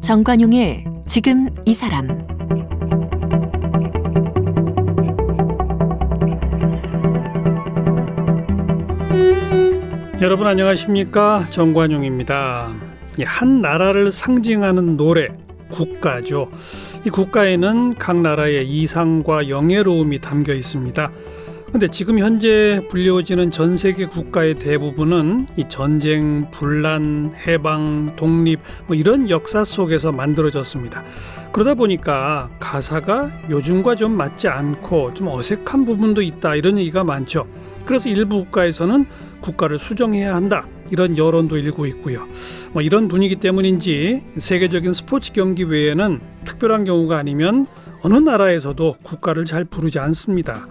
정관용의 0.00 0.84
지금 1.06 1.48
이 1.64 1.72
사람 1.72 2.08
여러분 10.20 10.46
안녕하십니까 10.46 11.46
정관용입니다. 11.50 12.74
한 13.24 13.60
나라를 13.62 14.12
상징하는 14.12 14.96
노래 14.96 15.28
국가죠. 15.70 16.50
이 17.06 17.08
국가에는 17.08 17.94
각 17.94 18.20
나라의 18.20 18.68
이상과 18.68 19.48
영예로움이 19.48 20.20
담겨 20.20 20.52
있습니다. 20.52 21.10
근데 21.72 21.88
지금 21.88 22.18
현재 22.18 22.82
불리워지는 22.90 23.50
전 23.52 23.76
세계 23.78 24.04
국가의 24.04 24.58
대부분은 24.58 25.46
이 25.56 25.64
전쟁, 25.68 26.50
분란, 26.50 27.32
해방, 27.46 28.16
독립 28.16 28.60
뭐 28.86 28.96
이런 28.96 29.30
역사 29.30 29.64
속에서 29.64 30.12
만들어졌습니다. 30.12 31.02
그러다 31.52 31.74
보니까 31.74 32.50
가사가 32.60 33.30
요즘과 33.48 33.94
좀 33.94 34.12
맞지 34.12 34.48
않고 34.48 35.14
좀 35.14 35.28
어색한 35.28 35.86
부분도 35.86 36.20
있다 36.20 36.54
이런 36.56 36.76
얘기가 36.76 37.02
많죠. 37.02 37.46
그래서 37.86 38.10
일부 38.10 38.44
국가에서는 38.44 39.06
국가를 39.40 39.78
수정해야 39.78 40.34
한다 40.34 40.66
이런 40.90 41.16
여론도 41.16 41.56
일고 41.56 41.86
있고요. 41.86 42.26
뭐 42.72 42.82
이런 42.82 43.08
분위기 43.08 43.36
때문인지 43.36 44.22
세계적인 44.36 44.92
스포츠 44.92 45.32
경기 45.32 45.64
외에는 45.64 46.20
특별한 46.44 46.84
경우가 46.84 47.16
아니면 47.16 47.66
어느 48.02 48.14
나라에서도 48.14 48.96
국가를 49.02 49.44
잘 49.44 49.64
부르지 49.64 49.98
않습니다. 49.98 50.66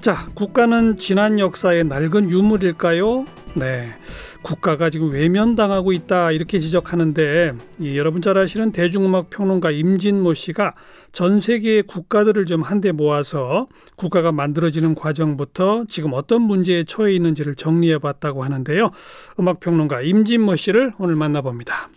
자, 0.00 0.30
국가는 0.32 0.96
지난 0.96 1.38
역사의 1.38 1.84
낡은 1.84 2.30
유물일까요? 2.30 3.26
네. 3.54 3.92
국가가 4.40 4.88
지금 4.88 5.10
외면당하고 5.10 5.92
있다 5.92 6.32
이렇게 6.32 6.58
지적하는데 6.58 7.52
이 7.80 7.98
여러분 7.98 8.22
잘 8.22 8.38
아시는 8.38 8.72
대중음악 8.72 9.28
평론가 9.28 9.70
임진모 9.70 10.32
씨가 10.32 10.74
전 11.12 11.38
세계의 11.38 11.82
국가들을 11.82 12.46
좀 12.46 12.62
한데 12.62 12.92
모아서 12.92 13.68
국가가 13.96 14.32
만들어지는 14.32 14.94
과정부터 14.94 15.84
지금 15.90 16.14
어떤 16.14 16.40
문제에 16.40 16.84
처해 16.84 17.12
있는지를 17.12 17.54
정리해 17.54 17.98
봤다고 17.98 18.42
하는데요. 18.42 18.92
음악 19.38 19.60
평론가 19.60 20.00
임진모 20.00 20.56
씨를 20.56 20.94
오늘 20.98 21.14
만나봅니다. 21.16 21.90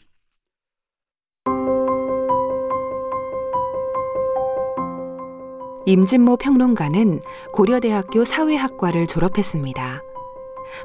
임진모 5.85 6.37
평론가는 6.37 7.21
고려대학교 7.51 8.23
사회학과를 8.23 9.05
졸업했습니다. 9.05 10.01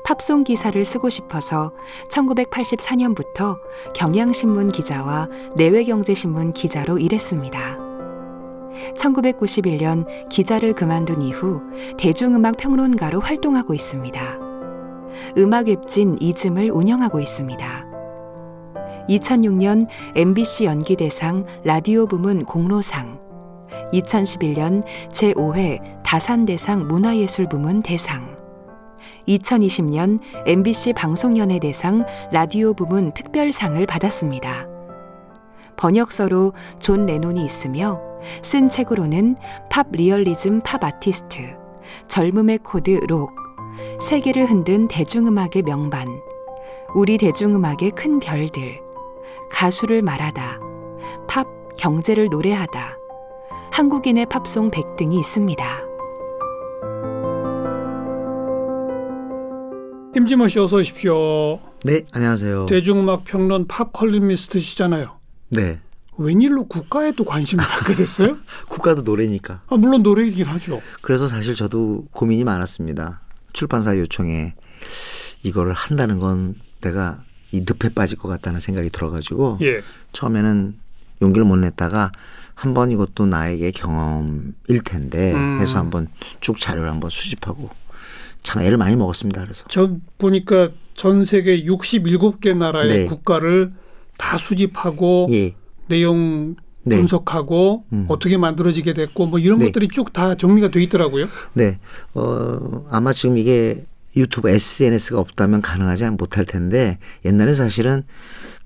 팝송 0.05 0.45
기사를 0.45 0.85
쓰고 0.85 1.09
싶어서 1.09 1.73
1984년부터 2.11 3.57
경향신문 3.95 4.69
기자와 4.69 5.29
내외경제신문 5.57 6.53
기자로 6.53 6.99
일했습니다. 6.99 7.79
1991년 8.97 10.05
기자를 10.29 10.73
그만둔 10.73 11.23
이후 11.23 11.63
대중음악 11.97 12.57
평론가로 12.57 13.21
활동하고 13.21 13.75
있습니다. 13.75 14.39
음악 15.39 15.69
웹진 15.69 16.17
이즘을 16.21 16.71
운영하고 16.71 17.21
있습니다. 17.21 17.87
2006년 19.09 19.87
MBC 20.17 20.67
연기대상 20.67 21.47
라디오 21.65 22.07
부문 22.07 22.45
공로상, 22.45 23.17
2011년 23.92 24.83
제5회 25.12 26.03
다산대상 26.03 26.86
문화예술 26.86 27.48
부문 27.48 27.83
대상, 27.83 28.36
2020년 29.27 30.20
MBC 30.47 30.95
방송연예 30.95 31.58
대상 31.61 32.05
라디오 32.33 32.74
부문 32.74 33.13
특별상을 33.13 33.85
받았습니다. 33.86 34.67
번역서로 35.77 36.55
존 36.80 37.07
레논이 37.07 37.45
있으며 37.45 38.01
쓴 38.42 38.68
책으로는 38.68 39.36
팝 39.70 39.86
리얼리즘 39.92 40.63
팝 40.63 40.83
아티스트, 40.83 41.57
젊음의 42.08 42.58
코드 42.58 42.98
록, 43.08 43.30
세계를 44.01 44.51
흔든 44.51 44.89
대중음악의 44.89 45.63
명반, 45.64 46.08
우리 46.95 47.17
대중음악의 47.18 47.92
큰 47.95 48.18
별들, 48.18 48.80
가수를 49.51 50.02
말하다, 50.02 50.58
팝 51.29 51.46
경제를 51.77 52.29
노래하다, 52.29 52.98
한국인의 53.73 54.27
팝송 54.27 54.70
100 54.70 54.96
등이 54.96 55.18
있습니다. 55.18 55.64
임진모 60.17 60.48
씨 60.48 60.58
어서 60.58 60.77
오십시오. 60.79 61.61
네, 61.84 62.05
안녕하세요. 62.12 62.67
대중음악 62.67 63.24
평론 63.24 63.67
팝 63.68 63.92
컬럼니스트시잖아요. 63.92 65.17
네. 65.51 65.78
웬일로 66.17 66.67
국가에 66.67 67.12
또 67.12 67.24
관심을 67.24 67.62
갖게 67.64 67.95
됐어요? 67.95 68.36
국가도 68.68 69.02
노래니까. 69.02 69.62
아, 69.68 69.77
물론 69.77 70.02
노래이긴 70.02 70.46
하죠. 70.46 70.80
그래서 71.02 71.28
사실 71.28 71.55
저도 71.55 72.07
고민이 72.11 72.42
많았습니다. 72.42 73.20
출판사 73.52 73.96
요청에 73.96 74.55
이거를 75.45 75.73
한다는 75.74 76.18
건 76.18 76.57
내가 76.80 77.23
이 77.52 77.61
늪에 77.61 77.90
빠질 77.95 78.18
것 78.18 78.28
같다는 78.28 78.58
생각이 78.61 78.90
들어가지고 78.90 79.58
예. 79.62 79.80
처음에는 80.12 80.74
용기를 81.23 81.45
못 81.45 81.56
냈다가 81.56 82.12
한번 82.55 82.90
이것도 82.90 83.27
나에게 83.27 83.70
경험일 83.70 84.83
텐데 84.84 85.33
음. 85.33 85.61
해서 85.61 85.79
한번 85.79 86.08
쭉 86.40 86.58
자료를 86.58 86.90
한번 86.90 87.11
수집하고 87.11 87.70
참 88.42 88.62
애를 88.62 88.77
많이 88.77 88.96
먹었습니다. 88.96 89.42
그래서 89.42 89.64
저 89.68 89.96
보니까 90.18 90.70
전 90.95 91.24
세계 91.24 91.64
67개 91.64 92.57
나라의 92.57 92.89
네. 92.89 93.05
국가를 93.07 93.73
다 94.17 94.39
수집하고 94.39 95.28
예, 95.30 95.55
내용 95.89 96.57
네. 96.83 96.96
분석하고 96.96 97.84
음. 97.92 98.07
어떻게 98.08 98.36
만들어지게 98.36 98.95
됐고 98.95 99.27
뭐 99.27 99.39
이런 99.39 99.58
네. 99.58 99.67
것들이 99.67 99.89
쭉 99.89 100.12
다 100.12 100.36
정리가 100.36 100.70
돼 100.70 100.83
있더라고요. 100.83 101.28
네, 101.52 101.78
어 102.14 102.86
아마 102.90 103.12
지금 103.12 103.39
이게 103.39 103.84
유튜브 104.17 104.48
SNS가 104.48 105.20
없다면 105.20 105.62
가능하지 105.62 106.11
못할 106.11 106.45
텐데 106.45 106.98
옛날에 107.24 107.52
사실은 107.52 108.02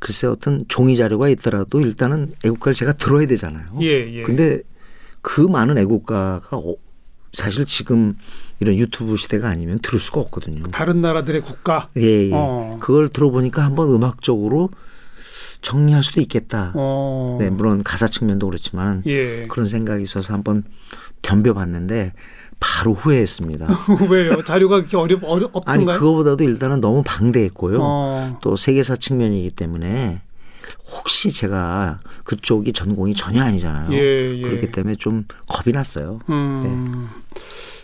글쎄 0.02 0.26
어떤 0.26 0.64
종이 0.66 0.96
자료가 0.96 1.28
있더라도 1.28 1.80
일단은 1.80 2.32
애국가를 2.44 2.74
제가 2.74 2.92
들어야 2.94 3.24
되잖아요. 3.26 3.66
예, 3.82 4.12
예. 4.12 4.22
근데 4.22 4.60
그 5.20 5.40
많은 5.40 5.78
애국가가 5.78 6.56
어, 6.56 6.74
사실 7.32 7.64
지금 7.66 8.16
이런 8.58 8.76
유튜브 8.76 9.16
시대가 9.16 9.48
아니면 9.48 9.78
들을 9.78 10.00
수가 10.00 10.20
없거든요. 10.22 10.64
다른 10.72 11.00
나라들의 11.00 11.42
국가. 11.42 11.88
예, 11.96 12.26
예. 12.26 12.30
어. 12.32 12.78
그걸 12.80 13.10
들어보니까 13.10 13.64
한번 13.64 13.90
음악적으로 13.90 14.70
정리할 15.60 16.02
수도 16.02 16.20
있겠다. 16.20 16.72
어. 16.74 17.36
네, 17.40 17.48
물론 17.48 17.84
가사 17.84 18.08
측면도 18.08 18.48
그렇지만 18.48 19.04
예. 19.06 19.44
그런 19.48 19.66
생각이 19.66 20.02
있어서 20.02 20.34
한번 20.34 20.64
덤벼봤는데 21.22 22.12
바로 22.62 22.94
후회했습니다. 22.94 23.66
왜요? 24.08 24.42
자료가 24.44 24.76
그렇게 24.76 24.96
어렵 24.96 25.24
어렵 25.24 25.50
아니 25.66 25.82
없던가요? 25.82 25.98
그거보다도 25.98 26.44
일단은 26.44 26.80
너무 26.80 27.02
방대했고요. 27.04 27.78
어. 27.80 28.38
또 28.40 28.54
세계사 28.54 28.94
측면이기 28.96 29.50
때문에 29.50 30.22
혹시 30.94 31.32
제가 31.32 31.98
그쪽이 32.24 32.72
전공이 32.72 33.14
전혀 33.14 33.42
아니잖아요. 33.42 33.92
예, 33.92 34.38
예. 34.38 34.42
그렇기 34.42 34.70
때문에 34.70 34.94
좀 34.94 35.24
겁이 35.48 35.72
났어요. 35.74 36.20
음. 36.30 37.08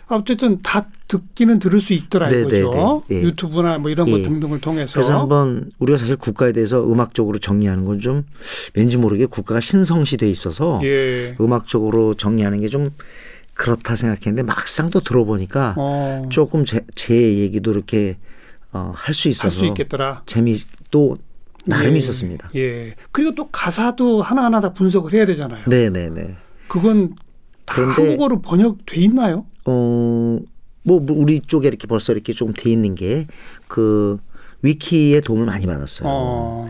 어쨌든 0.07 0.59
다 0.63 0.87
듣기는 1.07 1.59
들을 1.59 1.79
수 1.81 1.93
있더라 1.93 2.29
네, 2.29 2.39
이거죠. 2.41 3.03
네, 3.07 3.15
네. 3.15 3.21
예. 3.21 3.23
유튜브나 3.27 3.77
뭐 3.77 3.91
이런 3.91 4.09
것 4.09 4.17
예. 4.19 4.23
등등을 4.23 4.59
통해서. 4.61 4.93
그래서 4.93 5.19
한번 5.19 5.71
우리가 5.77 5.97
사실 5.97 6.15
국가에 6.15 6.51
대해서 6.51 6.83
음악적으로 6.83 7.37
정리하는 7.37 7.85
건 7.85 7.99
좀 7.99 8.23
왠지 8.73 8.97
모르게 8.97 9.25
국가가 9.25 9.59
신성시돼 9.59 10.29
있어서 10.29 10.79
예. 10.83 11.35
음악적으로 11.41 12.13
정리하는 12.13 12.61
게좀 12.61 12.89
그렇다 13.59 13.97
생각했는데 13.97 14.43
막상 14.43 14.89
또 14.89 15.01
들어보니까 15.01 15.75
어. 15.77 16.23
조금 16.29 16.63
제, 16.63 16.79
제 16.95 17.13
얘기도 17.39 17.71
이렇게 17.71 18.17
어, 18.71 18.93
할수할 18.95 19.31
있어서 19.31 19.49
수 19.49 19.65
있겠더라. 19.65 20.23
재미 20.25 20.57
또 20.91 21.17
나름 21.65 21.93
예. 21.93 21.97
있었습니다. 21.97 22.49
예. 22.55 22.95
그리고 23.11 23.35
또 23.35 23.49
가사도 23.49 24.21
하나하나 24.21 24.61
다 24.61 24.71
분석을 24.73 25.11
해야 25.11 25.25
되잖아요. 25.25 25.65
네, 25.67 25.89
네, 25.89 26.09
네. 26.09 26.37
그건 26.69 27.15
다 27.65 27.75
그런데- 27.75 28.01
한국어로 28.01 28.41
번역돼 28.41 28.95
있나요? 29.01 29.45
어, 29.65 30.39
뭐 30.83 31.05
우리 31.09 31.41
쪽에 31.41 31.67
이렇게 31.67 31.85
벌써 31.85 32.13
이렇게 32.13 32.31
좀돼 32.31 32.71
있는 32.71 32.95
게 32.95 33.27
그 33.67 34.19
위키의 34.61 35.21
도움을 35.21 35.45
많이 35.45 35.65
받았어요. 35.65 36.07
어. 36.09 36.65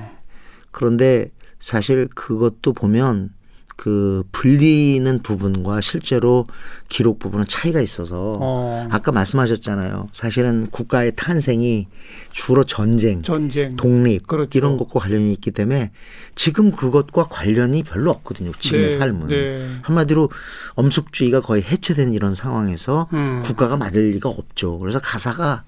그런데 0.71 1.29
사실 1.59 2.07
그것도 2.15 2.73
보면 2.73 3.29
그 3.79 4.23
불리는 4.33 5.21
부분과 5.23 5.79
실제로 5.79 6.45
기록 6.89 7.17
부분은 7.17 7.45
차이가 7.47 7.79
있어서 7.79 8.37
어, 8.37 8.85
아까 8.91 9.13
말씀하셨잖아요. 9.13 10.09
사실은 10.11 10.67
국가의 10.69 11.13
탄생이 11.15 11.87
주로 12.31 12.65
전쟁, 12.65 13.21
전쟁. 13.21 13.77
독립 13.77 14.27
그렇죠. 14.27 14.57
이런 14.57 14.75
것과 14.75 14.99
관련이 14.99 15.31
있기 15.31 15.51
때문에 15.51 15.91
지금 16.35 16.73
그것과 16.73 17.29
관련이 17.29 17.83
별로 17.83 18.11
없거든요. 18.11 18.51
지금의 18.59 18.89
네, 18.89 18.99
삶은 18.99 19.27
네. 19.27 19.69
한마디로 19.83 20.29
엄숙주의가 20.73 21.39
거의 21.39 21.63
해체된 21.63 22.13
이런 22.13 22.35
상황에서 22.35 23.07
음. 23.13 23.43
국가가 23.45 23.77
맞을 23.77 24.09
리가 24.09 24.27
없죠. 24.27 24.77
그래서 24.79 24.99
가사가 24.99 25.63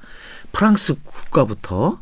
프랑스 0.52 0.96
국가부터 1.02 2.02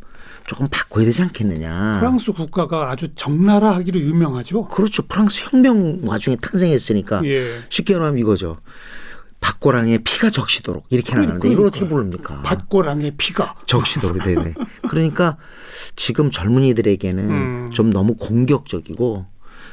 조금 0.49 0.67
바꿔야 0.67 1.05
되지 1.05 1.21
않겠느냐. 1.21 1.97
프랑스 1.99 2.31
국가가 2.31 2.89
아주 2.89 3.13
적나라하기로 3.13 3.99
유명하죠. 3.99 4.67
그렇죠. 4.67 5.03
프랑스 5.05 5.43
혁명 5.45 5.99
와중에 6.03 6.37
탄생했으니까 6.41 7.21
예. 7.25 7.59
쉽게 7.69 7.93
말하면 7.93 8.17
이거죠. 8.17 8.57
박고랑의 9.41 9.99
피가 9.99 10.31
적시도록 10.31 10.85
이렇게 10.89 11.13
그러니- 11.13 11.21
나가는데 11.21 11.51
이걸 11.51 11.67
어떻게 11.67 11.85
그러니까요. 11.87 12.09
부릅니까? 12.09 12.41
밭고랑의 12.41 13.11
피가. 13.17 13.57
적시도록 13.67 14.23
되네. 14.23 14.55
그러니까 14.89 15.37
지금 15.95 16.31
젊은이들에게는 16.31 17.29
음. 17.29 17.69
좀 17.71 17.91
너무 17.91 18.15
공격적이고 18.15 19.27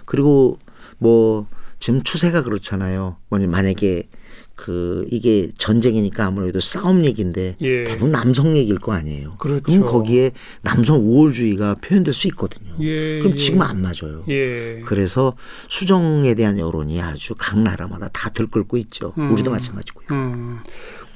그리고 0.05 0.59
뭐 0.99 1.47
지금 1.81 2.03
추세가 2.03 2.43
그렇잖아요. 2.43 3.17
뭐냐 3.31 3.47
만약에 3.47 4.11
그 4.57 5.07
이게 5.11 5.51
전쟁이니까 5.59 6.27
아무래도 6.27 6.61
싸움 6.61 7.05
얘기인데 7.05 7.57
예. 7.61 7.85
대부분 7.85 8.11
남성 8.11 8.57
얘기일 8.57 8.79
거 8.79 8.93
아니에요. 8.93 9.35
그렇죠. 9.39 9.71
럼 9.71 9.83
거기에 9.83 10.33
남성 10.63 10.99
우월주의가 10.99 11.77
표현될 11.77 12.15
수 12.15 12.27
있거든요. 12.29 12.71
예. 12.81 13.19
그럼 13.19 13.33
예. 13.33 13.37
지금 13.37 13.61
안 13.61 13.83
맞아요. 13.83 14.25
예. 14.29 14.81
그래서 14.85 15.37
수정에 15.69 16.35
대한 16.35 16.59
여론이 16.59 17.01
아주 17.01 17.35
각 17.37 17.61
나라마다 17.61 18.09
다 18.09 18.31
들끓고 18.31 18.79
있죠. 18.79 19.13
음. 19.19 19.31
우리도 19.33 19.51
마찬가지고요. 19.51 20.07
음. 20.11 20.61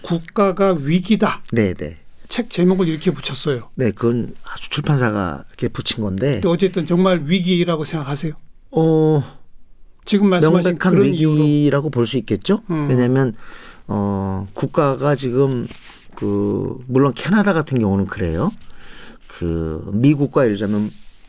국가가 0.03 0.77
위기다. 0.79 1.43
네, 1.53 1.73
네. 1.75 1.97
책 2.29 2.51
제목을 2.51 2.89
이렇게 2.89 3.11
붙였어요. 3.11 3.71
네, 3.75 3.91
그건 3.91 4.35
아주 4.49 4.71
출판사가 4.71 5.45
이렇게 5.49 5.69
붙인 5.69 6.05
건데, 6.05 6.41
어쨌든 6.45 6.87
정말 6.87 7.23
위기라고 7.25 7.85
생각하세요. 7.85 8.35
어, 8.71 9.40
지금 10.05 10.29
말씀하신 10.29 10.79
명백한 10.79 11.03
위기라고 11.03 11.91
볼 11.91 12.07
수 12.07 12.17
있겠죠. 12.19 12.63
음. 12.71 12.89
왜냐하면 12.89 13.35
어, 13.87 14.47
국가가 14.55 15.15
지금 15.15 15.67
그 16.15 16.79
물론 16.87 17.13
캐나다 17.15 17.53
같은 17.53 17.79
경우는 17.79 18.07
그래요. 18.07 18.51
그 19.29 19.89
미국과 19.93 20.45
예를 20.45 20.57
들자면 20.57 20.89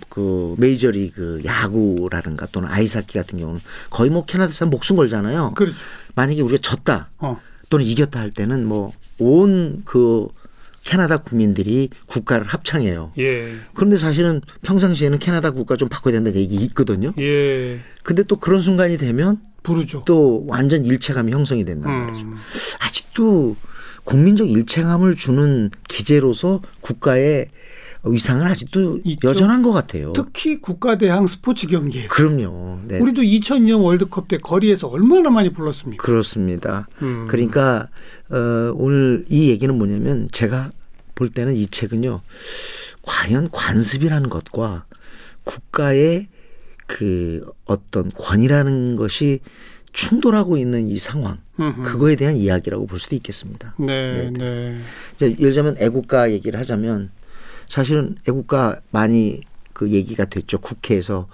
그 0.10 0.56
메이저리그 0.58 1.42
야구라든가 1.46 2.48
또는 2.52 2.70
아이스하키 2.70 3.14
같은 3.18 3.40
경우는 3.40 3.62
거의 3.90 4.10
뭐 4.10 4.26
캐나다 4.26 4.52
사람 4.52 4.72
목숨 4.72 4.96
걸잖아요. 4.96 5.54
그렇죠. 5.56 5.76
만약에 6.16 6.42
우리가 6.42 6.60
졌다 6.62 7.10
어. 7.20 7.40
또는 7.70 7.86
이겼다 7.86 8.20
할 8.20 8.32
때는 8.32 8.66
뭐 8.66 8.92
온 9.20 9.84
그 9.86 10.28
캐나다 10.84 11.18
국민들이 11.18 11.90
국가를 12.08 12.48
합창해요. 12.48 13.14
예. 13.20 13.54
그런데 13.74 13.98
사실은 13.98 14.42
평상시에는 14.64 15.20
캐나다 15.20 15.52
국가 15.52 15.78
좀 15.78 15.90
바꿔야 15.90 16.14
된다는 16.14 16.40
얘기 16.40 16.56
있거든요. 16.56 17.14
예. 17.20 17.80
근데 18.04 18.24
또 18.24 18.36
그런 18.38 18.62
순간이 18.62 18.98
되면 18.98 19.40
부르죠. 19.64 20.04
또 20.06 20.44
완전 20.48 20.86
일체감이 20.86 21.32
형성이 21.32 21.64
된단 21.66 21.92
말이죠. 22.00 22.26
음. 22.26 22.36
아직도 22.80 23.56
국민적 24.04 24.50
일체감을 24.50 25.16
주는 25.16 25.70
기재로서 25.88 26.62
국가의 26.82 27.50
위상은 28.04 28.48
아직도 28.48 29.00
있죠. 29.04 29.30
여전한 29.30 29.62
것 29.62 29.72
같아요. 29.72 30.12
특히 30.14 30.60
국가 30.60 30.98
대항 30.98 31.28
스포츠 31.28 31.68
경기에서 31.68 32.10
그럼요. 32.10 32.80
네. 32.88 32.98
우리도 32.98 33.22
2002년 33.22 33.84
월드컵 33.84 34.28
때 34.28 34.38
거리에서 34.38 34.88
얼마나 34.88 35.30
많이 35.30 35.54
불렀습니까? 35.54 36.04
그렇습니다. 36.04 36.88
음. 37.04 37.28
그러니까 37.30 37.90
어, 38.32 38.74
오늘 38.76 39.26
이 39.30 39.50
얘기는 39.50 39.76
뭐냐면 39.78 40.28
제가 40.32 40.72
볼 41.14 41.30
때는 41.30 41.56
이 41.56 41.68
책은요. 41.68 42.22
과연 43.04 43.50
관습이라는 43.52 44.30
것과 44.30 44.86
국가의 45.44 46.28
그 46.88 47.46
어떤 47.66 48.12
권위라는 48.12 48.96
것이 48.96 49.40
충돌하고 49.94 50.58
있는 50.58 50.90
이 50.90 50.98
상황 50.98 51.40
음흠. 51.62 51.84
그거에 51.84 52.16
대한 52.16 52.36
이야기라고 52.36 52.88
볼 52.88 53.00
수도 53.00 53.16
있겠습니다. 53.16 53.76
네, 53.78 54.32
네. 54.32 54.78
이제 55.14 55.28
예를 55.28 55.38
들자면 55.38 55.76
애국가 55.80 56.32
얘기를 56.32 56.60
하자면 56.60 57.12
사실은 57.68 58.16
애국가 58.28 58.82
많이 58.92 59.42
그 59.74 59.90
얘기가 59.90 60.26
됐죠. 60.26 60.60
국회에서 60.60 61.28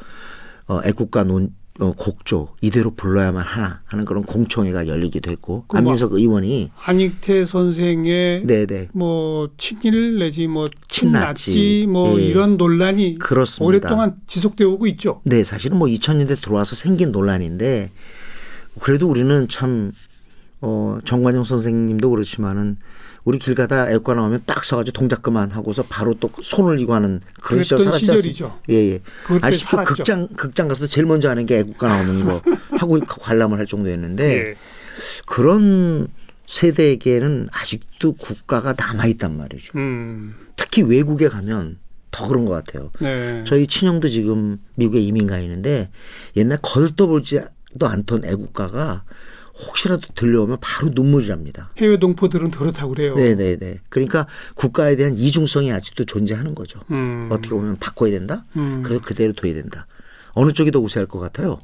어, 0.67 0.81
애국가 0.83 1.23
논 1.23 1.53
어, 1.79 1.91
곡조 1.95 2.55
이대로 2.61 2.91
불러야만 2.95 3.45
하나 3.45 3.81
하는 3.85 4.03
그런 4.03 4.23
공청회가 4.23 4.87
열리기도 4.87 5.29
했고 5.29 5.63
그 5.67 5.77
안민석 5.77 6.13
의원이 6.13 6.71
한익태 6.73 7.45
선생의 7.45 8.45
네네 8.47 8.89
뭐 8.93 9.49
친일 9.57 10.17
내지 10.17 10.47
뭐 10.47 10.67
친나치. 10.87 11.51
친나치 11.51 11.85
뭐 11.87 12.19
예. 12.19 12.25
이런 12.25 12.57
논란이 12.57 13.19
그렇습니다. 13.19 13.67
오랫동안 13.67 14.15
지속되어 14.25 14.67
오고 14.69 14.87
있죠. 14.87 15.21
네 15.23 15.43
사실은 15.43 15.77
뭐 15.77 15.87
2000년대 15.87 16.41
들어와서 16.41 16.75
생긴 16.75 17.11
논란인데 17.11 17.91
그래도 18.79 19.07
우리는 19.07 19.47
참 19.47 19.91
어, 20.61 20.99
정관용 21.05 21.43
선생님도 21.43 22.09
그렇지만은 22.09 22.77
우리 23.23 23.39
길 23.39 23.55
가다 23.55 23.91
애국가 23.91 24.13
나오면 24.13 24.43
딱 24.45 24.63
서가지고 24.63 24.93
동작 24.97 25.21
그만 25.21 25.51
하고서 25.51 25.83
바로 25.83 26.13
또 26.13 26.31
손을 26.41 26.79
이고 26.79 26.93
하는 26.93 27.19
그런 27.41 27.61
시절 27.63 27.79
살았지 27.79 28.09
않습니까? 28.09 28.59
예예. 28.69 29.01
그때 29.25 29.45
아직도 29.45 29.69
살았죠. 29.69 29.93
극장 29.95 30.27
극장 30.29 30.67
가서도 30.69 30.87
제일 30.87 31.05
먼저 31.05 31.29
하는 31.29 31.45
게 31.45 31.59
애국가 31.59 31.89
나오는 31.89 32.23
거 32.23 32.41
하고 32.79 32.99
관람을 32.99 33.59
할 33.59 33.65
정도였는데 33.65 34.33
예. 34.33 34.53
그런 35.25 36.07
세대에게는 36.45 37.49
아직도 37.51 38.13
국가가 38.13 38.73
남아 38.77 39.07
있단 39.07 39.37
말이죠. 39.37 39.77
음. 39.77 40.35
특히 40.55 40.81
외국에 40.81 41.27
가면 41.27 41.79
더 42.11 42.27
그런 42.27 42.45
것 42.45 42.51
같아요. 42.51 42.91
네. 43.01 43.43
저희 43.45 43.67
친형도 43.67 44.07
지금 44.07 44.59
미국에 44.75 44.99
이민 45.01 45.27
가 45.27 45.37
있는데 45.39 45.89
옛날 46.37 46.57
거들떠보지도 46.61 47.87
않던 47.87 48.23
애국가가 48.23 49.03
혹시라도 49.59 50.07
들려오면 50.13 50.57
바로 50.61 50.89
눈물이 50.93 51.27
납니다. 51.27 51.71
해외 51.77 51.97
동포들은 51.97 52.51
그렇다고 52.51 52.93
그래요. 52.93 53.15
네네네. 53.15 53.79
그러니까 53.89 54.27
국가에 54.55 54.95
대한 54.95 55.17
이중성이 55.17 55.71
아직도 55.71 56.05
존재하는 56.05 56.53
거죠. 56.53 56.79
음. 56.91 57.27
어떻게 57.31 57.49
보면 57.49 57.75
바꿔야 57.77 58.11
된다? 58.11 58.45
음. 58.55 58.81
그래서 58.83 59.01
그대로 59.03 59.33
둬야 59.33 59.53
된다. 59.53 59.87
어느 60.33 60.51
쪽이 60.51 60.71
더 60.71 60.79
우세할 60.79 61.07
것 61.07 61.19
같아요? 61.19 61.59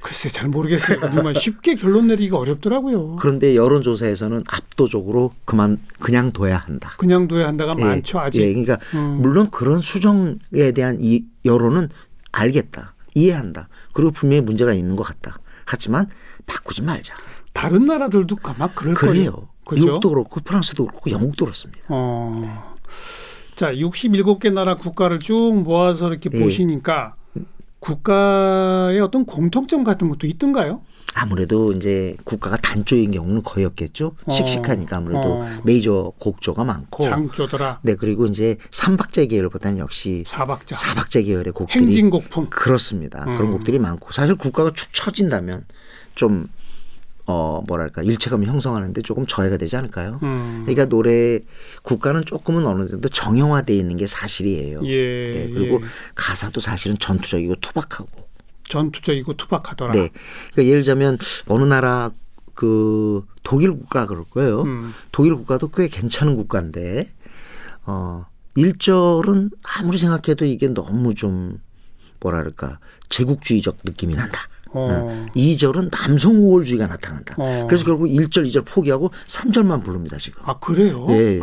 글쎄 0.00 0.28
잘 0.28 0.48
모르겠어요. 0.48 1.00
정말 1.12 1.34
쉽게 1.34 1.74
결론 1.74 2.06
내리기가 2.06 2.38
어렵더라고요. 2.38 3.16
그런데 3.16 3.54
여론조사에서는 3.54 4.40
압도적으로 4.46 5.34
그만 5.44 5.78
그냥 6.00 6.32
둬야 6.32 6.56
한다. 6.56 6.92
그냥 6.96 7.28
둬야 7.28 7.46
한다가 7.46 7.74
예, 7.78 7.84
많죠 7.84 8.18
아직. 8.18 8.40
예, 8.40 8.48
그러니까 8.48 8.78
음. 8.94 9.20
물론 9.20 9.50
그런 9.50 9.80
수정에 9.80 10.72
대한 10.74 10.98
이 11.00 11.24
여론은 11.44 11.88
알겠다, 12.32 12.94
이해한다. 13.14 13.68
그리고 13.92 14.10
분명히 14.10 14.40
문제가 14.40 14.72
있는 14.72 14.96
것 14.96 15.04
같다. 15.04 15.38
하지만 15.66 16.08
바꾸지 16.46 16.82
말자. 16.82 17.14
다른 17.52 17.84
나라들도 17.86 18.36
아마 18.42 18.68
그럴 18.74 18.94
거예요. 18.94 19.14
그래요. 19.14 19.48
그죠? 19.64 19.84
미국도 19.84 20.08
그렇고 20.10 20.40
프랑스도 20.40 20.86
그렇고 20.86 21.10
영국도 21.10 21.46
그렇습니다. 21.46 21.80
어. 21.88 22.74
자, 23.54 23.72
67개 23.72 24.52
나라 24.52 24.74
국가를 24.76 25.20
쭉 25.20 25.62
모아서 25.62 26.08
이렇게 26.08 26.28
예. 26.32 26.42
보시니까 26.42 27.14
국가의 27.78 29.00
어떤 29.00 29.24
공통점 29.24 29.84
같은 29.84 30.08
것도 30.08 30.26
있던가요? 30.26 30.82
아무래도 31.14 31.72
이제 31.72 32.16
국가가 32.24 32.56
단조인 32.56 33.12
경우는 33.12 33.42
거의 33.44 33.64
없겠죠. 33.66 34.16
어. 34.24 34.30
씩씩하니까 34.32 34.96
아무래도 34.96 35.42
어. 35.42 35.46
메이저 35.62 36.12
곡조가 36.18 36.64
많고. 36.64 37.04
장조더라, 37.04 37.80
네 37.82 37.94
그리고 37.94 38.26
이제 38.26 38.56
삼박자 38.70 39.26
계열보다는 39.26 39.78
역시 39.78 40.24
사박자, 40.26 40.74
사박자 40.76 41.22
계열의 41.22 41.52
곡들이 41.52 41.84
행진곡풍. 41.84 42.48
그렇습니다. 42.50 43.24
음. 43.28 43.34
그런 43.36 43.52
곡들이 43.52 43.78
많고 43.78 44.10
사실 44.10 44.34
국가가 44.34 44.72
축 44.72 44.92
처진다면 44.92 45.64
좀 46.14 46.48
어 47.26 47.62
뭐랄까 47.66 48.02
일체감을 48.02 48.46
형성하는데 48.46 49.00
조금 49.00 49.26
저해가 49.26 49.56
되지 49.56 49.76
않을까요? 49.76 50.20
음. 50.22 50.60
그러니까 50.62 50.84
노래 50.84 51.40
국가는 51.82 52.22
조금은 52.22 52.66
어느 52.66 52.86
정도 52.86 53.08
정형화돼 53.08 53.74
있는 53.74 53.96
게 53.96 54.06
사실이에요. 54.06 54.82
예, 54.84 55.24
네, 55.24 55.50
그리고 55.50 55.80
예. 55.82 55.86
가사도 56.14 56.60
사실은 56.60 56.98
전투적이고 56.98 57.56
투박하고. 57.62 58.28
전투적이고 58.68 59.34
투박하더라. 59.34 59.92
네. 59.92 60.10
그러니까 60.52 60.68
예를 60.70 60.82
들자면 60.82 61.16
어느 61.46 61.64
나라 61.64 62.10
그 62.52 63.24
독일 63.42 63.70
국가 63.72 64.06
그럴 64.06 64.24
거예요. 64.30 64.62
음. 64.62 64.92
독일 65.10 65.34
국가도 65.34 65.68
꽤 65.70 65.88
괜찮은 65.88 66.36
국가인데 66.36 67.10
어 67.86 68.26
1절은 68.58 69.50
아무리 69.62 69.96
생각해도 69.96 70.44
이게 70.44 70.68
너무 70.68 71.14
좀 71.14 71.58
뭐랄까 72.20 72.78
제국주의적 73.08 73.78
느낌이 73.84 74.14
난다. 74.14 74.40
어. 74.74 75.26
2절은 75.34 75.90
남성 75.90 76.36
우월주의가 76.36 76.86
나타난다. 76.86 77.34
어. 77.38 77.64
그래서 77.66 77.84
결국 77.84 78.06
1절, 78.06 78.46
2절 78.46 78.64
포기하고 78.66 79.10
3절만 79.26 79.84
부릅니다, 79.84 80.18
지금. 80.18 80.42
아 80.44 80.58
그래요? 80.58 81.06
예, 81.10 81.36
예. 81.36 81.40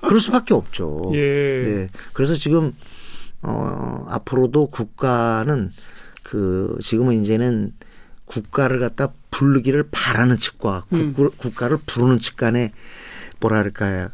그럴 0.00 0.20
수밖에 0.20 0.54
없죠. 0.54 1.12
예. 1.14 1.62
네. 1.62 1.88
그래서 2.12 2.34
지금 2.34 2.72
어 3.42 4.06
앞으로도 4.08 4.66
국가는 4.68 5.70
그 6.22 6.76
지금은 6.80 7.20
이제는 7.22 7.72
국가를 8.24 8.78
갖다 8.78 9.12
부르기를 9.30 9.88
바라는 9.90 10.36
측과 10.36 10.84
음. 10.92 11.12
국, 11.12 11.36
국가 11.36 11.68
를 11.68 11.78
부르는 11.84 12.18
측 12.18 12.36
간에 12.36 12.72
뭐랄까요 13.40 14.08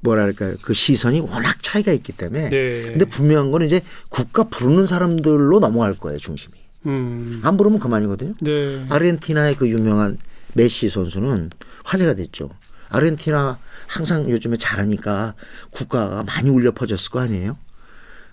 뭐랄까요 0.00 0.56
그 0.62 0.74
시선이 0.74 1.20
워낙 1.20 1.62
차이가 1.62 1.92
있기 1.92 2.12
때문에 2.12 2.50
네. 2.50 2.82
근데 2.82 3.04
분명한 3.04 3.50
건 3.50 3.62
이제 3.62 3.82
국가 4.08 4.44
부르는 4.44 4.86
사람들로 4.86 5.60
넘어갈 5.60 5.94
거예요 5.94 6.18
중심이 6.18 6.57
음. 6.86 7.40
안 7.44 7.56
부르면 7.56 7.78
그만이거든요 7.80 8.34
네. 8.40 8.86
아르헨티나의 8.88 9.56
그 9.56 9.68
유명한 9.68 10.18
메시 10.54 10.88
선수는 10.88 11.50
화제가 11.84 12.14
됐죠 12.14 12.50
아르헨티나 12.90 13.58
항상 13.86 14.30
요즘에 14.30 14.56
잘하니까 14.56 15.34
국가가 15.70 16.22
많이 16.22 16.48
울려 16.50 16.72
퍼졌을 16.72 17.10
거 17.10 17.20
아니에요 17.20 17.56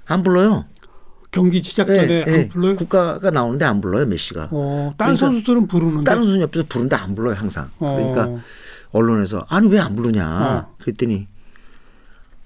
안 0.05 0.23
불러요 0.23 0.65
경기 1.31 1.61
시작 1.61 1.87
전에 1.87 2.05
네, 2.05 2.19
안 2.21 2.25
네. 2.31 2.49
불러요? 2.49 2.75
국가가 2.77 3.29
나오는데 3.31 3.65
안 3.65 3.81
불러요 3.81 4.05
메시가 4.05 4.49
어, 4.51 4.93
다른 4.97 5.15
그러니까 5.15 5.25
선수들은 5.25 5.67
부르는데. 5.67 6.03
다른 6.09 6.23
선수 6.23 6.39
옆에서 6.41 6.65
부르는데 6.69 6.95
안 6.95 7.13
불러요 7.15 7.35
항상 7.35 7.71
그러니까 7.79 8.25
어. 8.27 8.39
언론에서 8.91 9.45
아니 9.49 9.67
왜 9.67 9.79
안 9.79 9.95
부르냐 9.95 10.25
어. 10.69 10.75
그랬더니 10.79 11.27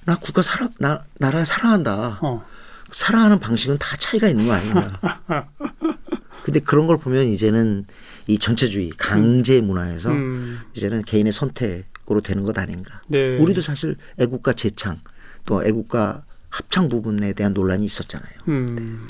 나 0.06 0.16
국가 0.16 0.42
사랑 0.42 0.70
나 0.80 1.04
나라 1.20 1.46
사랑한다 1.46 2.20
어. 2.22 2.44
사랑하는 2.92 3.40
방식은 3.40 3.78
다 3.80 3.96
차이가 3.98 4.28
있는 4.28 4.48
거 4.48 4.54
아니냐 4.54 5.00
근데 6.44 6.60
그런 6.60 6.88
걸 6.88 6.98
보면 6.98 7.28
이제는 7.28 7.86
이 8.28 8.38
전체주의 8.38 8.92
강제 8.98 9.62
문화에서 9.62 10.12
음. 10.12 10.60
이제는 10.74 11.04
개인의 11.04 11.32
선택으로 11.32 12.22
되는 12.24 12.44
것 12.44 12.58
아닌가 12.58 13.02
네. 13.08 13.38
우리도 13.38 13.62
사실 13.62 13.96
애국가 14.18 14.54
재창 14.54 15.00
또 15.46 15.64
애국가 15.64 16.24
합창 16.50 16.90
부분에 16.90 17.34
대한 17.34 17.54
논란이 17.54 17.86
있었잖아요 17.86 18.34
음. 18.48 19.08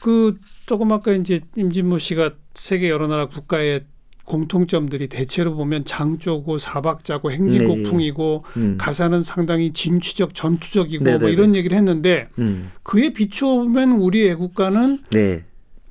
그 0.00 0.38
조금 0.66 0.92
아까 0.92 1.12
이제 1.12 1.40
임진모 1.56 1.98
씨가 1.98 2.34
세계 2.54 2.88
여러 2.90 3.06
나라 3.06 3.26
국가의 3.26 3.84
공통점들이 4.26 5.08
대체로 5.08 5.54
보면 5.54 5.84
장조고 5.84 6.58
사박자고 6.58 7.30
행진곡풍이고 7.32 8.44
음. 8.56 8.76
가사는 8.78 9.22
상당히 9.22 9.72
진취적 9.72 10.34
전투적이고 10.34 11.04
뭐 11.04 11.12
네네네. 11.12 11.32
이런 11.32 11.54
얘기를 11.54 11.76
했는데 11.76 12.28
음. 12.38 12.70
그에 12.82 13.12
비추어 13.12 13.56
보면 13.56 13.92
우리 13.92 14.28
애국가는 14.28 14.98
네 15.10 15.44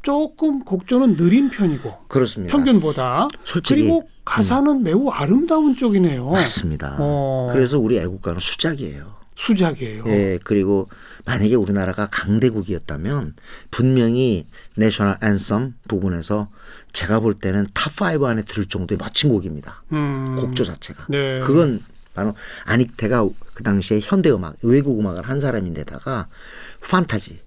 조금 0.03 0.59
곡조는 0.59 1.15
느린 1.17 1.49
편이고 1.49 1.91
그렇습니다 2.07 2.55
평균보다 2.55 3.27
솔직히 3.43 3.81
그리고 3.81 4.07
가사는 4.23 4.83
매우 4.83 5.09
아름다운 5.09 5.75
쪽이네요. 5.75 6.29
맞습니다 6.29 6.97
어. 6.99 7.49
그래서 7.51 7.79
우리 7.79 7.97
애국가는 7.97 8.39
수작이에요 8.39 9.15
수작이에요. 9.35 10.03
예, 10.07 10.39
그리고 10.43 10.87
만약에 11.25 11.55
우리나라가 11.55 12.07
강대국이었다면 12.07 13.35
분명히 13.69 14.45
national 14.75 15.17
anthem 15.21 15.74
부분에서 15.87 16.49
제가 16.95 17.19
볼 17.19 17.33
때는 17.33 17.65
top 17.74 18.11
5 18.11 18.24
안에 18.23 18.43
들 18.43 18.65
정도의 18.65 18.97
멋진 18.97 19.29
곡입니다. 19.29 19.83
음. 19.91 20.37
곡조 20.37 20.63
자체가. 20.63 21.07
네. 21.09 21.39
그건 21.41 21.81
바로 22.13 22.33
안익태가 22.63 23.27
그 23.53 23.63
당시에 23.63 23.99
현대 24.01 24.31
음악, 24.31 24.55
외국 24.61 24.97
음악을 24.97 25.27
한 25.27 25.41
사람인데다가 25.41 26.27
판타지, 26.81 27.41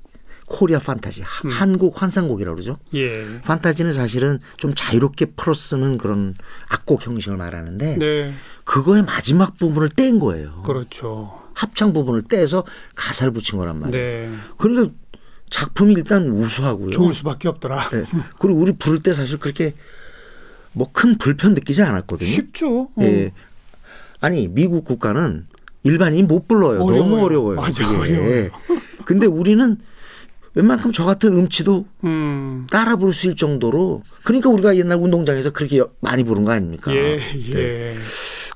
Korea 0.45 0.79
Fantasy, 0.79 1.23
하- 1.23 1.49
음. 1.49 1.51
한국 1.51 2.01
환상곡이라고 2.01 2.57
그러죠. 2.57 2.77
예. 2.95 3.41
판타지는 3.43 3.95
사실은 3.95 4.39
좀 4.59 4.75
자유롭게 4.75 5.33
풀어 5.37 5.55
쓰는 5.55 5.97
그런 5.97 6.35
악곡 6.69 7.07
형식을 7.07 7.39
말하는데 7.39 7.97
네. 7.97 8.33
그거의 8.65 9.03
마지막 9.03 9.57
부분을 9.57 9.89
뗀 9.89 10.19
거예요. 10.21 10.63
그렇죠. 10.63 11.43
합창 11.55 11.95
부분을 11.95 12.23
떼서 12.23 12.65
가사를 12.95 13.33
붙인 13.33 13.59
거란 13.59 13.81
말이에요. 13.81 14.31
네. 14.31 14.37
그러니까 14.59 14.95
작품이 15.51 15.95
일단 15.95 16.29
우수하고요. 16.29 16.91
좋을 16.91 17.13
수밖에 17.15 17.49
없더라. 17.49 17.89
네. 17.91 18.05
그리고 18.39 18.59
우리 18.61 18.73
부를 18.73 19.01
때 19.03 19.13
사실 19.13 19.39
그렇게 19.39 19.75
뭐 20.73 20.89
큰 20.93 21.17
불편 21.19 21.55
느끼지 21.55 21.83
않았거든요. 21.83 22.29
쉽죠. 22.31 22.83
어. 22.83 23.03
예. 23.03 23.33
아니 24.21 24.49
미국 24.49 24.85
국가는 24.85 25.47
일반인이 25.83 26.25
못 26.25 26.47
불러요. 26.49 26.79
너무 26.79 26.93
어려워요. 26.95 27.25
어려워요. 27.25 27.57
맞아. 27.61 27.89
어려워요. 27.89 28.51
근데 29.05 29.27
우리는 29.27 29.77
웬만큼 30.55 30.93
저 30.93 31.05
같은 31.05 31.33
음치도 31.35 31.87
음. 32.05 32.67
따라 32.71 32.97
부를 32.97 33.13
수 33.13 33.29
있을 33.29 33.37
정도로 33.37 34.03
그러니까 34.25 34.49
우리가 34.51 34.77
옛날 34.77 34.99
운동장에서 34.99 35.51
그렇게 35.51 35.79
여- 35.79 35.91
많이 36.01 36.25
부른 36.25 36.45
거 36.45 36.53
아닙니까? 36.53 36.93
예, 36.95 37.19
네. 37.19 37.55
예. 37.55 37.95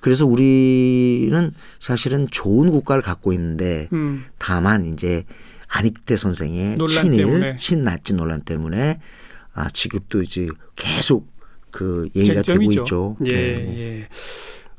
그래서 0.01 0.27
우리는 0.27 1.53
사실은 1.79 2.27
좋은 2.31 2.71
국가를 2.71 3.03
갖고 3.03 3.33
있는데 3.33 3.89
음. 3.93 4.25
다만 4.39 4.85
이제 4.85 5.25
안익태 5.75 6.17
선생의 6.17 6.79
친일 6.87 7.17
때문에. 7.19 7.57
친나치 7.57 8.15
논란 8.15 8.43
때문에 8.43 9.01
아 9.55 9.71
지금도 9.71 10.23
이제 10.23 10.49
계속 10.77 11.33
그 11.71 12.09
얘기가 12.15 12.43
되고 12.43 12.59
쟁점이죠. 12.59 12.83
있죠. 12.83 13.17
예, 13.25 13.33
네. 13.33 13.79
예. 13.79 14.09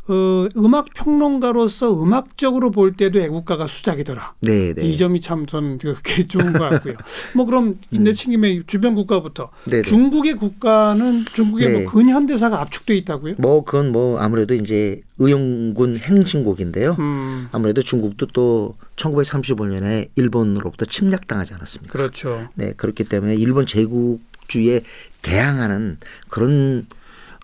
어, 0.08 0.48
음악 0.58 0.94
평론가로서 0.94 2.04
음악적으로 2.04 2.72
볼 2.72 2.94
때도 2.94 3.22
애국가가 3.22 3.68
수작이더라. 3.68 4.34
네, 4.42 4.74
네. 4.74 4.86
이 4.86 4.98
점이 4.98 5.22
참 5.22 5.46
저는 5.46 5.78
그게 6.04 6.28
좋은 6.28 6.52
것 6.52 6.60
같고요. 6.60 6.96
뭐 7.34 7.46
그럼 7.46 7.80
내친김에 7.90 8.64
주변 8.68 8.96
국가부터 8.96 9.46
음. 9.46 9.70
네, 9.70 9.78
네. 9.78 9.82
중국의 9.84 10.36
국가는 10.36 11.24
중국의 11.26 11.68
네. 11.70 11.84
뭐 11.84 11.92
근현대사가 11.92 12.60
압축돼 12.62 12.98
있다고요? 12.98 13.36
뭐 13.38 13.64
그건 13.64 13.94
뭐 13.94 14.20
아무래도 14.20 14.54
이제 14.54 15.02
의용군 15.20 15.98
행진곡인데요. 15.98 16.98
음, 17.00 17.48
아무래도 17.54 17.82
중국도 17.82 18.28
또 18.34 18.76
1935년에 18.98 20.10
일본으로부터 20.16 20.84
침략당하지 20.84 21.54
않았습니까? 21.54 21.94
그렇죠. 21.94 22.50
네, 22.56 22.74
그렇기 22.76 23.06
때문에 23.06 23.36
일본 23.36 23.66
제국주의에 23.66 24.82
대항하는 25.22 25.98
그런 26.28 26.88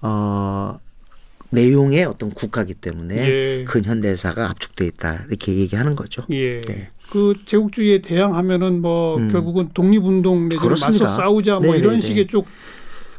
어 0.01 0.79
내용의 1.51 2.05
어떤 2.05 2.29
국가기 2.31 2.75
때문에 2.75 3.15
예. 3.17 3.63
근현대사가 3.65 4.49
압축돼 4.49 4.85
있다 4.85 5.25
이렇게 5.29 5.55
얘기하는 5.55 5.95
거죠. 5.95 6.25
예. 6.29 6.61
네. 6.61 6.89
그 7.09 7.33
제국주의에 7.45 8.01
대항하면은 8.01 8.81
뭐 8.81 9.17
음. 9.17 9.29
결국은 9.29 9.69
독립운동 9.73 10.43
내지는 10.43 10.61
그렇습니다. 10.63 11.05
맞서 11.05 11.17
싸우자 11.17 11.59
뭐 11.59 11.73
네, 11.73 11.79
이런 11.79 11.95
네, 11.95 12.01
식의 12.01 12.25
네. 12.25 12.27
쪽 12.27 12.45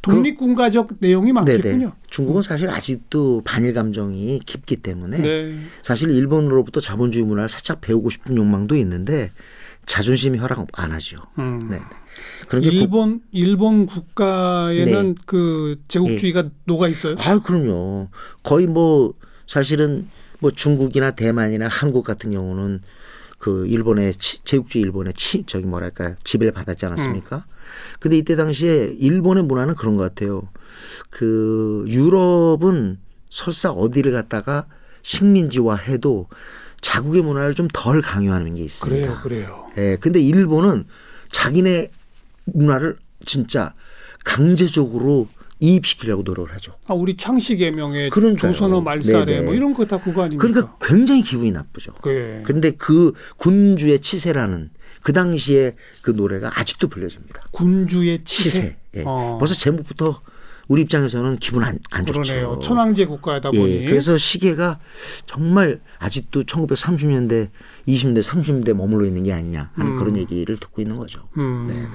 독립군가적 0.03 0.95
내용이 1.01 1.33
많겠군요. 1.33 1.79
네네. 1.79 1.93
중국은 2.09 2.41
사실 2.41 2.71
아직도 2.71 3.43
반일 3.45 3.75
감정이 3.75 4.41
깊기 4.47 4.77
때문에 4.77 5.19
네. 5.19 5.55
사실 5.83 6.11
일본으로부터 6.11 6.81
자본주의 6.81 7.25
문화를 7.25 7.49
살짝 7.49 7.81
배우고 7.81 8.11
싶은 8.11 8.37
욕망도 8.37 8.77
있는데 8.77 9.31
자존심이 9.95 10.39
허락 10.39 10.67
안 10.75 10.93
하죠. 10.93 11.17
음. 11.41 11.59
네. 11.69 11.81
그런데 12.47 12.69
국- 12.71 12.75
일본 12.77 13.21
일본 13.33 13.87
국가에는 13.87 15.17
그 15.27 15.81
제국주의가 15.89 16.45
녹아 16.65 16.87
있어요. 16.87 17.17
아 17.19 17.41
그럼요. 17.41 18.09
거의 18.45 18.69
뭐 18.69 19.15
사실은 19.47 20.09
뭐 20.39 20.53
중국이나 20.53 21.11
대만이나 21.11 21.67
한국 21.67 22.05
같은 22.05 22.31
경우는 22.31 22.83
그 23.41 23.67
일본의 23.67 24.15
치- 24.15 24.45
제국주의 24.45 24.83
일본의 24.85 25.15
치 25.15 25.43
저기 25.47 25.67
뭐랄까 25.67 26.15
지배를 26.23 26.53
받았지 26.53 26.87
않았습니까? 26.87 27.45
근데 27.99 28.17
이때 28.17 28.37
당시에 28.37 28.95
일본의 28.99 29.43
문화는 29.45 29.75
그런 29.75 29.97
것 29.97 30.05
같아요. 30.05 30.49
그 31.09 31.85
유럽은 31.89 32.99
설사 33.29 33.71
어디를 33.73 34.13
갔다가 34.13 34.67
식민지화 35.03 35.75
해도 35.77 36.29
자국의 36.81 37.23
문화를 37.23 37.55
좀 37.55 37.69
덜 37.73 38.01
강요하는 38.03 38.55
게 38.55 38.63
있습니다. 38.65 39.07
그래요, 39.07 39.21
그래요. 39.23 39.67
예, 39.77 39.97
근데 40.01 40.21
일본은 40.21 40.85
자기네 41.31 41.91
문화를 42.47 42.97
진짜 43.27 43.75
강제적으로 44.25 45.29
이입시키려고 45.63 46.23
노력을 46.23 46.53
하죠. 46.55 46.75
아 46.87 46.95
우리 46.95 47.17
창씨 47.19 47.57
개명의 47.57 48.09
그러니까요. 48.11 48.53
조선어 48.53 48.81
말살에 48.81 49.27
네네. 49.27 49.41
뭐 49.45 49.55
이런 49.55 49.75
거 49.75 49.85
다 49.85 49.99
그거 49.99 50.23
아닙니까? 50.23 50.41
그러니까 50.41 50.77
굉장히 50.81 51.23
기분이 51.23 51.51
나쁘죠. 51.53 51.93
그 52.01 52.43
그런데 52.45 52.71
그 52.71 53.13
군주의 53.37 54.01
치세라는 54.01 54.71
그 55.03 55.13
당시에 55.13 55.77
그 56.03 56.11
노래가 56.13 56.51
아직도 56.59 56.89
불려집니다. 56.89 57.43
군주의 57.51 58.25
치세. 58.25 58.49
치세. 58.51 58.77
예. 58.97 59.03
어. 59.05 59.37
벌써 59.39 59.55
제목부터 59.55 60.23
우리 60.71 60.83
입장에서는 60.83 61.39
기분 61.39 61.65
안, 61.65 61.81
안 61.91 62.05
그러네요. 62.05 62.55
좋죠. 62.55 62.61
천황제 62.61 63.07
국가다 63.07 63.51
보니. 63.51 63.83
예, 63.83 63.85
그래서 63.87 64.17
시계가 64.17 64.79
정말 65.27 65.81
아직도 65.99 66.45
1930년대, 66.45 67.49
20대, 67.89 68.23
30대 68.23 68.73
머물러 68.73 69.05
있는 69.05 69.25
게 69.25 69.33
아니냐 69.33 69.73
하는 69.75 69.93
음. 69.93 69.97
그런 69.97 70.17
얘기를 70.17 70.57
듣고 70.57 70.81
있는 70.81 70.95
거죠. 70.95 71.23
음. 71.39 71.89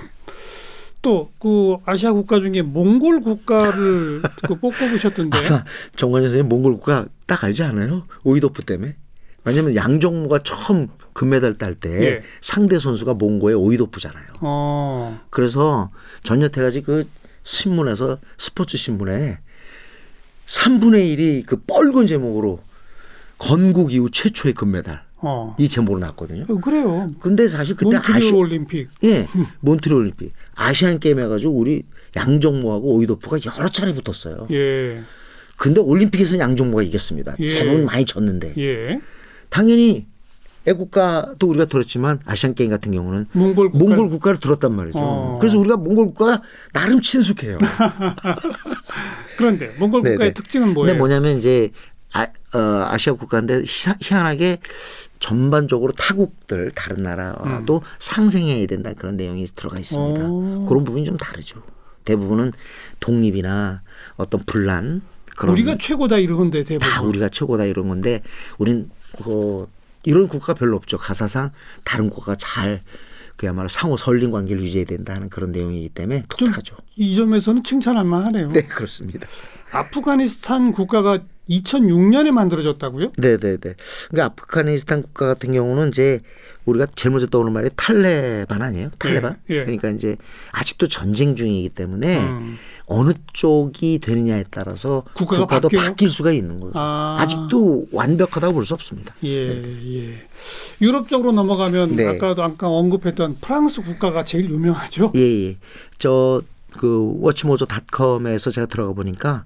또그 1.01 1.77
아시아 1.85 2.11
국가 2.11 2.41
중에 2.41 2.63
몽골 2.63 3.21
국가를 3.21 4.21
그 4.45 4.55
꼽고보셨던데. 4.59 5.37
아까 5.37 5.63
정관 5.95 6.23
선생님 6.23 6.49
몽골 6.49 6.73
국가 6.73 7.05
딱 7.27 7.45
알지 7.45 7.63
않아요? 7.63 8.03
오이도프 8.25 8.63
때문에. 8.63 8.97
왜냐하면 9.45 9.75
양정모가 9.75 10.39
처음 10.39 10.89
금메달 11.13 11.53
딸때 11.53 12.03
예. 12.03 12.21
상대 12.41 12.77
선수가 12.77 13.13
몽고의 13.13 13.55
오이도프잖아요. 13.55 14.25
어. 14.41 15.21
그래서 15.29 15.91
전여태까지 16.23 16.81
그 16.81 17.05
신문에서 17.45 18.19
스포츠 18.37 18.75
신문에 18.75 19.39
3분의 20.47 21.17
1이 21.17 21.45
그 21.45 21.61
뻘건 21.61 22.07
제목으로 22.07 22.59
건국 23.37 23.93
이후 23.93 24.09
최초의 24.11 24.53
금메달 24.53 25.03
어. 25.17 25.55
이 25.57 25.67
제목으로 25.67 25.99
났거든요. 26.07 26.45
어, 26.49 26.59
그래요. 26.59 27.11
근데 27.19 27.47
사실 27.47 27.75
그때 27.75 27.97
몬트리올 27.97 28.17
아시 28.17 28.31
올림픽. 28.33 28.89
예 29.03 29.27
몬트리올 29.61 30.01
올림픽 30.01 30.33
아시안 30.55 30.99
게임 30.99 31.19
해가지고 31.19 31.53
우리 31.53 31.83
양정모하고 32.15 32.95
오이도프가 32.95 33.37
여러 33.57 33.69
차례 33.69 33.93
붙었어요. 33.93 34.47
예. 34.51 35.01
근데 35.57 35.79
올림픽에서는 35.79 36.39
양정모가 36.39 36.83
이겼습니다. 36.83 37.35
예. 37.39 37.47
대부분 37.47 37.85
많이 37.85 38.05
졌는데 38.05 38.53
예. 38.57 38.99
당연히 39.49 40.05
애국가도 40.67 41.47
우리가 41.47 41.65
들었지만 41.65 42.19
아시안 42.25 42.55
게임 42.55 42.69
같은 42.71 42.91
경우는 42.91 43.27
몽골 43.33 43.71
국가 43.71 43.85
몽골 43.85 44.09
국가를 44.09 44.39
들었단 44.39 44.71
말이죠. 44.73 44.99
어. 44.99 45.37
그래서 45.39 45.59
우리가 45.59 45.77
몽골 45.77 46.07
국가가 46.07 46.41
나름 46.73 47.01
친숙해요. 47.01 47.57
그런데 49.37 49.67
몽골 49.79 50.01
국가의 50.01 50.17
네네. 50.17 50.33
특징은 50.33 50.73
뭐예요? 50.73 50.87
근데 50.87 50.97
뭐냐면 50.99 51.37
이제 51.37 51.69
아, 52.13 52.23
어, 52.57 52.85
아시아 52.89 53.13
국가인데 53.13 53.63
희- 53.63 53.93
희한하게 54.01 54.59
전반적으로 55.19 55.91
타국들 55.91 56.71
다른 56.73 57.03
나라와도 57.03 57.81
상생해야 57.99 58.65
된다 58.67 58.93
그런 58.97 59.17
내용이 59.17 59.45
들어가 59.45 59.77
있습니다. 59.77 60.21
음. 60.25 60.61
오. 60.61 60.65
그런 60.65 60.83
부분이 60.85 61.03
좀 61.05 61.17
다르죠. 61.17 61.61
대부분은 62.05 62.51
독립이나 62.99 63.81
어떤 64.15 64.41
분란 64.45 65.01
그런 65.35 65.53
우리가 65.53 65.75
최고다 65.77 66.17
이러건데 66.19 66.63
대부분. 66.63 66.87
다 66.87 67.01
우리가 67.01 67.27
최고다 67.29 67.65
이런 67.65 67.89
건데 67.89 68.21
우린 68.57 68.89
그 69.23 69.67
이런 70.05 70.27
국가가 70.27 70.53
별로 70.53 70.77
없죠. 70.77 70.97
가사상 70.97 71.51
다른 71.83 72.09
국가가 72.09 72.35
잘 72.39 72.81
그야말로 73.35 73.67
상호 73.67 73.97
설린 73.97 74.31
관계를 74.31 74.63
유지해야 74.63 74.85
된다는 74.85 75.29
그런 75.29 75.51
내용이기 75.51 75.89
때문에 75.89 76.23
좀 76.37 76.47
독특하죠. 76.47 76.77
이 76.95 77.15
점에서는 77.15 77.63
칭찬할 77.63 78.05
만하네요. 78.05 78.51
네 78.51 78.61
그렇습니다. 78.63 79.27
아프가니스탄 79.71 80.71
국가가 80.71 81.19
2006년에 81.49 82.31
만들어졌다고요? 82.31 83.11
네 83.17 83.37
네 83.37 83.57
네. 83.57 83.75
그러니까 84.09 84.25
아프가니스탄 84.25 85.01
국가 85.03 85.25
같은 85.27 85.51
경우는 85.51 85.89
이제 85.89 86.19
우리가 86.65 86.87
제일 86.95 87.11
먼저 87.11 87.27
떠오르는 87.27 87.53
말이 87.53 87.69
탈레반 87.75 88.61
아니에요? 88.63 88.89
탈레반? 88.97 89.37
예, 89.51 89.55
예. 89.57 89.59
그러니까 89.65 89.89
이제 89.89 90.15
아직도 90.51 90.87
전쟁 90.87 91.35
중이기 91.35 91.69
때문에 91.69 92.19
음. 92.19 92.57
어느 92.87 93.11
쪽이 93.33 93.99
되느냐에 93.99 94.45
따라서 94.49 95.03
국가가 95.13 95.41
국가도 95.41 95.69
바뀌어요? 95.69 95.89
바뀔 95.89 96.09
수가 96.09 96.31
있는 96.31 96.59
거죠. 96.59 96.71
아. 96.79 97.17
아직도 97.19 97.87
완벽하다고 97.91 98.53
볼 98.53 98.65
수 98.65 98.73
없습니다. 98.73 99.13
예, 99.23 99.29
예. 99.61 100.13
유럽 100.81 101.07
쪽으로 101.07 101.31
넘어가면 101.31 101.95
네. 101.95 102.07
아까도 102.07 102.41
아까 102.43 102.67
언급했던 102.67 103.35
프랑스 103.41 103.81
국가가 103.83 104.23
제일 104.25 104.49
유명하죠. 104.49 105.11
예, 105.15 105.19
예. 105.49 105.57
저그 105.99 107.17
WatchMojo.com에서 107.21 108.49
제가 108.51 108.65
들어가 108.67 108.93
보니까 108.93 109.45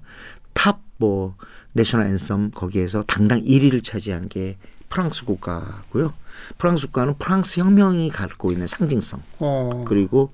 top 0.54 0.80
뭐 1.00 1.34
national 1.72 2.06
anthem 2.08 2.50
거기에서 2.54 3.02
당당 3.02 3.40
1위를 3.42 3.82
차지한 3.82 4.28
게 4.28 4.58
프랑스 4.90 5.24
국가고요. 5.24 6.12
프랑스 6.58 6.86
국가는 6.86 7.14
프랑스 7.18 7.58
혁명이 7.58 8.10
갖고 8.10 8.52
있는 8.52 8.66
상징성. 8.66 9.22
어. 9.38 9.84
그리고 9.88 10.30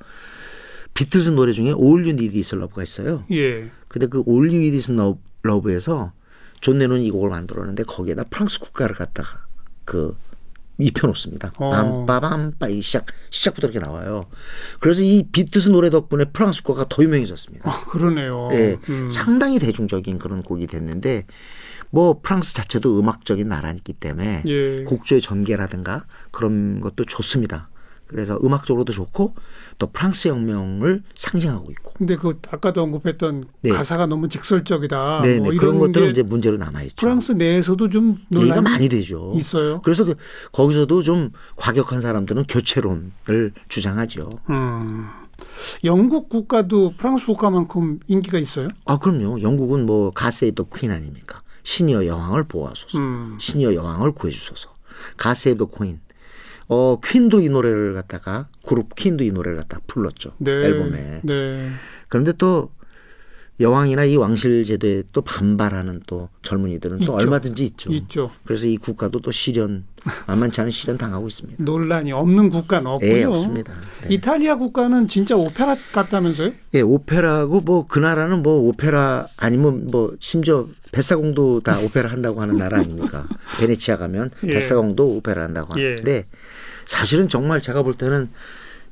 비틀즈 0.95 1.31
노래 1.31 1.53
중에 1.53 1.69
All 1.69 2.03
You 2.03 2.11
Need 2.11 2.37
Is 2.39 2.55
Love가 2.57 2.83
있어요. 2.83 3.25
예. 3.31 3.71
근데 3.87 4.07
그 4.09 4.25
All 4.27 4.49
You 4.49 4.57
Need 4.57 4.77
Is 4.77 4.91
Love- 4.91 5.21
Love에서 5.45 6.13
존 6.61 6.79
레논이 6.79 7.07
이 7.07 7.11
곡을 7.13 7.31
만들었는데 7.31 7.85
거기에다 7.85 8.25
프랑스 8.25 8.59
국가를 8.59 8.97
갖다가 8.97 9.47
그 9.85 10.17
입혀놓습니다. 10.79 11.53
어. 11.59 12.07
빰빠밤빠 12.07 12.71
이 12.71 12.83
시작 12.83 13.07
시작부터 13.31 13.69
이렇게 13.69 13.85
나와요. 13.85 14.27
그래서 14.81 15.03
이 15.03 15.27
비틀즈 15.31 15.71
노래 15.71 15.91
덕분에 15.91 16.27
프랑스 16.33 16.63
국가가 16.63 16.87
더 16.89 17.03
유명해졌습니다. 17.03 17.71
아, 17.71 17.85
그러네요. 17.87 18.49
예, 18.53 18.79
음. 18.89 19.09
상당히 19.11 19.59
대중적인 19.59 20.19
그런 20.19 20.43
곡이 20.43 20.67
됐는데 20.67 21.27
뭐 21.91 22.21
프랑스 22.23 22.55
자체도 22.55 22.99
음악적인 22.99 23.49
나라이기 23.49 23.95
때문에 23.95 24.43
예. 24.47 24.85
곡조의 24.85 25.21
전개라든가 25.21 26.05
그런 26.31 26.81
것도 26.81 27.05
좋습니다. 27.05 27.69
그래서 28.07 28.39
음악적으로도 28.43 28.93
좋고 28.93 29.35
또 29.79 29.87
프랑스 29.91 30.29
혁명을 30.29 31.03
상징하고 31.17 31.71
있고 31.73 31.93
근데 31.97 32.17
그 32.17 32.39
아까도 32.51 32.83
언급했던 32.83 33.45
네. 33.63 33.71
가사가 33.71 34.07
너무 34.07 34.29
직설적이다. 34.29 35.23
네네 35.23 35.41
뭐 35.41 35.53
그런 35.59 35.79
것들은 35.79 36.07
게 36.09 36.11
이제 36.13 36.23
문제로 36.23 36.57
남아 36.57 36.83
있죠. 36.85 36.97
프랑스 36.97 37.33
내에서도 37.33 37.89
좀 37.89 38.19
논란이 38.31 38.63
많이 38.63 38.89
되죠. 38.89 39.33
있어요. 39.35 39.81
그래서 39.83 40.05
그- 40.05 40.15
거기서도 40.53 41.03
좀 41.03 41.31
과격한 41.57 42.01
사람들은 42.01 42.45
교체론을 42.45 43.53
주장하죠. 43.69 44.31
음. 44.51 45.09
영국 45.85 46.29
국가도 46.29 46.95
프랑스 46.97 47.27
국가만큼 47.27 48.01
인기가 48.07 48.39
있어요? 48.39 48.69
아 48.85 48.99
그럼요. 48.99 49.43
영국은 49.43 49.85
뭐 49.87 50.11
가세이 50.11 50.55
더 50.55 50.65
퀸 50.65 50.91
아닙니까? 50.91 51.43
시니어 51.65 52.07
여왕을 52.07 52.45
보호하소서. 52.45 52.99
음. 52.99 53.37
시니어 53.41 53.75
여왕을 53.75 54.13
구해주소서. 54.13 54.69
가세이 55.17 55.57
더 55.59 55.67
퀸. 55.67 56.01
어 56.69 56.99
퀸도 57.03 57.41
이 57.41 57.49
노래를 57.49 57.95
갖다가 57.95 58.49
그룹 58.67 58.95
퀸도 58.97 59.25
이 59.25 59.31
노래를 59.31 59.57
갖다 59.59 59.81
불렀죠. 59.87 60.33
네. 60.39 60.51
앨범에. 60.53 61.21
네. 61.23 61.69
그런데 62.09 62.33
또 62.33 62.71
여왕이나 63.59 64.05
이 64.05 64.17
왕실 64.17 64.67
제도에 64.67 65.03
또 65.13 65.23
반발하는 65.23 66.03
또 66.07 66.29
젊은이들은 66.43 66.99
있죠. 66.99 67.07
또 67.13 67.15
얼마든지 67.15 67.65
있죠. 67.65 67.91
있죠. 67.91 68.31
그래서 68.45 68.67
이 68.67 68.77
국가도 68.77 69.21
또 69.21 69.31
시련 69.31 69.85
만만치 70.27 70.61
않은 70.61 70.71
시련 70.71 70.99
당하고 70.99 71.27
있습니다. 71.27 71.65
논란이 71.65 72.13
없는 72.13 72.51
국가는 72.51 72.87
없고요. 72.87 73.11
예, 73.11 73.25
없습니다. 73.25 73.73
네. 74.03 74.15
이탈리아 74.15 74.57
국가는 74.57 75.09
진짜 75.09 75.37
오페라 75.37 75.75
같다면서요? 75.93 76.51
예, 76.75 76.83
오페라고 76.83 77.63
뭐 77.63 77.87
그 77.89 77.99
나라는 77.99 78.43
뭐 78.43 78.61
오페라 78.69 79.27
아니면 79.39 79.87
뭐 79.91 80.15
심지어 80.21 80.67
뱃사공도 80.93 81.61
다 81.61 81.79
오페라 81.81 82.11
한다고 82.11 82.43
하는 82.43 82.59
나라 82.59 82.81
아닙니까? 82.81 83.27
베네치아 83.59 83.97
가면 83.97 84.33
예. 84.45 84.49
뱃사공도 84.49 85.17
오페라 85.17 85.45
한다고 85.45 85.81
예. 85.81 85.93
하는데 85.93 86.27
사실은 86.87 87.29
정말 87.29 87.61
제가 87.61 87.83
볼 87.83 87.95
때는 87.95 88.31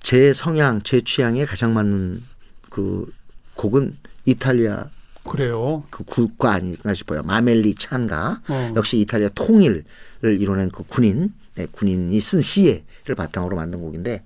제 0.03 0.33
성향, 0.33 0.83
제 0.83 1.01
취향에 1.01 1.47
가장 1.47 1.73
맞는 1.73 2.21
그 2.69 3.11
곡은 3.55 3.97
이탈리아 4.27 4.89
그래요. 5.27 5.85
그 5.89 6.05
국가 6.05 6.53
아닐까 6.53 6.93
싶어요. 6.93 7.23
마멜리 7.23 7.75
찬가 7.77 8.43
어. 8.49 8.73
역시 8.77 8.99
이탈리아 8.99 9.31
통일을 9.35 9.85
이뤄낸 10.23 10.71
그 10.71 10.83
군인, 10.87 11.33
네, 11.55 11.67
군인이 11.71 12.19
쓴 12.21 12.41
시를 12.43 12.83
바탕으로 13.17 13.57
만든 13.57 13.81
곡인데 13.81 14.23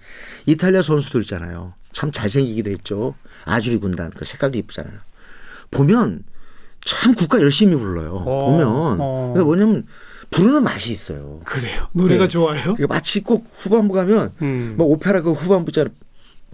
이탈리아 0.47 0.83
선수들 0.83 1.23
있잖아요. 1.23 1.75
참 1.93 2.11
잘생기기도 2.11 2.71
했죠. 2.71 3.15
아주리 3.45 3.77
군단 3.77 4.11
그 4.11 4.25
색깔도 4.25 4.59
이쁘잖아요. 4.59 4.99
보면 5.71 6.25
참 6.85 7.15
국가 7.15 7.41
열심히 7.41 7.77
불러요. 7.77 8.17
어. 8.17 8.51
보면 8.51 8.67
어. 9.01 9.33
그러니까 9.35 9.45
뭐냐면 9.45 9.87
부르는 10.31 10.63
맛이 10.63 10.93
있어요. 10.93 11.41
그래요. 11.45 11.89
노래가 11.93 12.25
네. 12.25 12.29
좋아요. 12.29 12.75
이게 12.79 12.87
마치 12.87 13.23
꼭 13.23 13.51
후반부 13.59 13.95
가면 13.95 14.33
음. 14.43 14.75
뭐 14.77 14.87
오페라 14.87 15.23
그 15.23 15.33
후반부 15.33 15.71
있잖아요. 15.71 15.93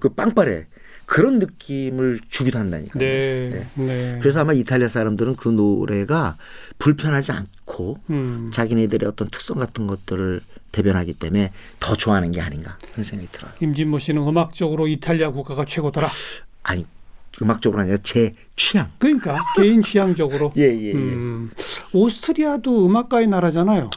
그 0.00 0.08
빵빠레 0.10 0.66
그런 1.06 1.38
느낌을 1.38 2.20
주기도 2.30 2.58
한다니까요. 2.58 2.98
네. 2.98 3.68
네. 3.74 4.18
그래서 4.20 4.40
아마 4.40 4.52
이탈리아 4.52 4.88
사람들은 4.88 5.36
그 5.36 5.48
노래가 5.48 6.36
불편하지 6.78 7.32
않고 7.32 7.98
음. 8.10 8.50
자기네들의 8.52 9.08
어떤 9.08 9.28
특성 9.28 9.58
같은 9.58 9.86
것들을 9.86 10.40
대변하기 10.72 11.14
때문에 11.14 11.52
더 11.78 11.94
좋아하는 11.94 12.32
게 12.32 12.40
아닌가 12.40 12.78
그런 12.92 13.04
생각이 13.04 13.30
들어요. 13.32 13.52
임진모 13.60 13.98
씨는 13.98 14.26
음악적으로 14.26 14.88
이탈리아 14.88 15.30
국가가 15.30 15.64
최고더라. 15.64 16.08
아니 16.62 16.86
음악적으로 17.42 17.80
아니라 17.82 17.96
제 18.02 18.34
취향. 18.56 18.90
그러니까 18.98 19.36
개인 19.56 19.82
취향적으로. 19.82 20.52
예 20.56 20.62
예 20.62 20.88
예, 20.90 20.92
음. 20.94 21.50
오스트리아도 21.92 22.86
음악가의 22.86 23.26
나라잖아요. 23.28 23.90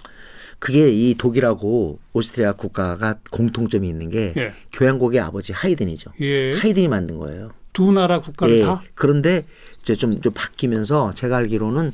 그게 0.59 0.89
이 0.89 1.13
독일하고 1.15 1.99
오스트리아 2.13 2.53
국가가 2.53 3.15
공통점이 3.31 3.87
있는 3.87 4.09
게 4.09 4.33
예. 4.37 4.53
교향곡의 4.71 5.19
아버지 5.19 5.53
하이든이죠. 5.53 6.11
예. 6.21 6.53
하이든이 6.53 6.87
만든 6.87 7.17
거예요. 7.19 7.51
두 7.73 7.91
나라 7.91 8.21
국가를 8.21 8.57
예. 8.57 8.63
다. 8.65 8.81
그런데 8.95 9.45
이제 9.81 9.93
좀, 9.93 10.19
좀 10.19 10.33
바뀌면서 10.33 11.13
제가 11.13 11.37
알기로는 11.37 11.91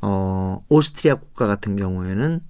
어 0.00 0.64
오스트리아 0.68 1.14
국가 1.14 1.46
같은 1.46 1.76
경우에는 1.76 2.40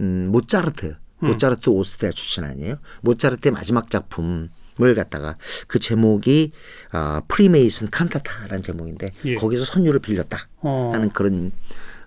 음 0.00 0.28
모차르트 0.32 0.96
음. 1.22 1.26
모차르트 1.26 1.68
오스트리아 1.68 2.10
출신 2.10 2.44
아니에요? 2.44 2.76
모차르트의 3.02 3.52
마지막 3.52 3.90
작품 3.90 4.48
을 4.88 4.94
갖다가 4.94 5.36
그 5.66 5.78
제목이 5.78 6.52
아 6.90 7.22
프리메이슨 7.28 7.90
칸타타라는 7.90 8.62
제목인데 8.62 9.12
예. 9.24 9.34
거기서 9.36 9.64
선율을 9.64 10.00
빌렸다 10.00 10.48
어. 10.60 10.90
하는 10.92 11.08
그런 11.08 11.52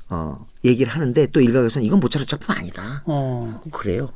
어 0.10 0.46
얘기를 0.64 0.92
하는데 0.94 1.26
또 1.28 1.42
일각에서는 1.42 1.86
이건 1.86 2.00
모차르트 2.00 2.30
작품 2.30 2.56
아니다. 2.56 3.04
어. 3.06 3.62
그래요. 3.72 4.10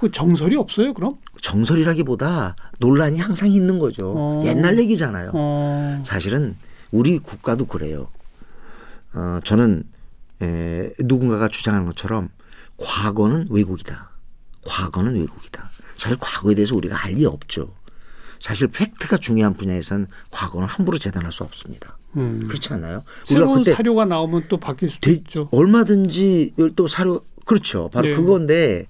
그 0.00 0.10
정설이 0.10 0.56
없어요, 0.56 0.94
그럼? 0.94 1.16
정설이라기보다 1.42 2.56
논란이 2.78 3.18
항상 3.18 3.48
있는 3.50 3.78
거죠. 3.78 4.14
어. 4.16 4.42
옛날 4.44 4.78
얘기잖아요. 4.78 5.32
어. 5.34 6.02
사실은 6.06 6.56
우리 6.90 7.18
국가도 7.18 7.66
그래요. 7.66 8.08
어, 9.12 9.40
저는 9.44 9.82
에, 10.42 10.90
누군가가 11.00 11.48
주장하는 11.48 11.86
것처럼 11.86 12.28
과거는 12.78 13.48
왜곡이다. 13.50 14.10
과거는 14.66 15.14
왜곡이다. 15.20 15.70
사실 15.96 16.16
과거에 16.18 16.54
대해서 16.54 16.74
우리가 16.76 17.04
알 17.04 17.14
리 17.14 17.26
없죠. 17.26 17.74
사실 18.40 18.68
팩트가 18.68 19.18
중요한 19.18 19.54
분야에선 19.54 20.06
과거는 20.30 20.66
함부로 20.66 20.98
재단할 20.98 21.30
수 21.30 21.44
없습니다. 21.44 21.98
음. 22.16 22.46
그렇지 22.48 22.72
않나요? 22.72 23.04
새로운 23.26 23.62
사료가 23.62 24.06
나오면 24.06 24.46
또 24.48 24.56
바뀔 24.56 24.88
수도 24.88 25.02
되- 25.02 25.12
있죠. 25.12 25.48
얼마든지 25.52 26.54
또 26.74 26.88
사료 26.88 27.20
그렇죠. 27.44 27.90
바로 27.92 28.08
네. 28.08 28.14
그건데 28.14 28.86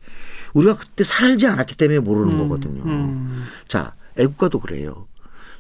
우리가 0.55 0.77
그때 0.77 1.05
살지 1.05 1.47
않았기 1.47 1.77
때문에 1.77 1.99
모르는 1.99 2.33
음, 2.35 2.39
거거든요. 2.49 2.83
음. 2.85 3.45
자, 3.69 3.93
애국가도 4.19 4.61
그래요. 4.61 5.07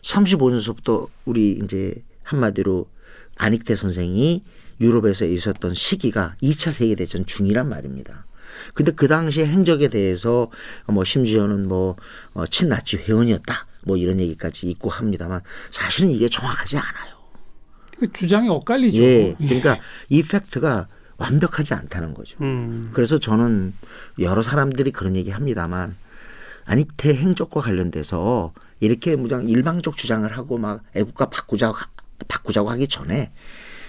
35년서부터 0.02 1.08
우리 1.24 1.58
이제 1.62 1.94
한마디로 2.22 2.86
안익태 3.36 3.74
선생이 3.74 4.42
유럽에서 4.80 5.24
있었던 5.26 5.74
시기가 5.74 6.34
2차 6.42 6.72
세계대전 6.72 7.26
중이란 7.26 7.68
말입니다. 7.68 8.24
근데 8.74 8.92
그 8.92 9.08
당시에 9.08 9.46
행적에 9.46 9.88
대해서 9.88 10.50
뭐 10.86 11.04
심지어는 11.04 11.68
뭐 11.68 11.96
어, 12.34 12.46
친나치 12.46 12.96
회원이었다. 12.98 13.66
뭐 13.82 13.96
이런 13.96 14.20
얘기까지 14.20 14.68
있고 14.70 14.90
합니다만 14.90 15.40
사실은 15.70 16.10
이게 16.10 16.28
정확하지 16.28 16.76
않아요. 16.78 17.14
그 17.98 18.12
주장이 18.12 18.48
엇갈리죠. 18.48 19.02
예. 19.02 19.34
그러니까 19.38 19.78
이 20.08 20.22
팩트가 20.22 20.86
완벽하지 21.18 21.74
않다는 21.74 22.14
거죠. 22.14 22.38
음. 22.40 22.90
그래서 22.94 23.18
저는 23.18 23.74
여러 24.20 24.40
사람들이 24.42 24.90
그런 24.90 25.16
얘기 25.16 25.30
합니다만 25.30 25.96
안익태 26.64 27.14
행적과 27.14 27.60
관련돼서 27.60 28.52
이렇게 28.80 29.16
무장 29.16 29.46
일방적 29.48 29.96
주장을 29.96 30.30
하고 30.36 30.56
막 30.56 30.82
애국가 30.94 31.28
바꾸자고 31.28 31.74
하- 31.76 31.88
바꾸자고 32.28 32.70
하기 32.70 32.88
전에 32.88 33.32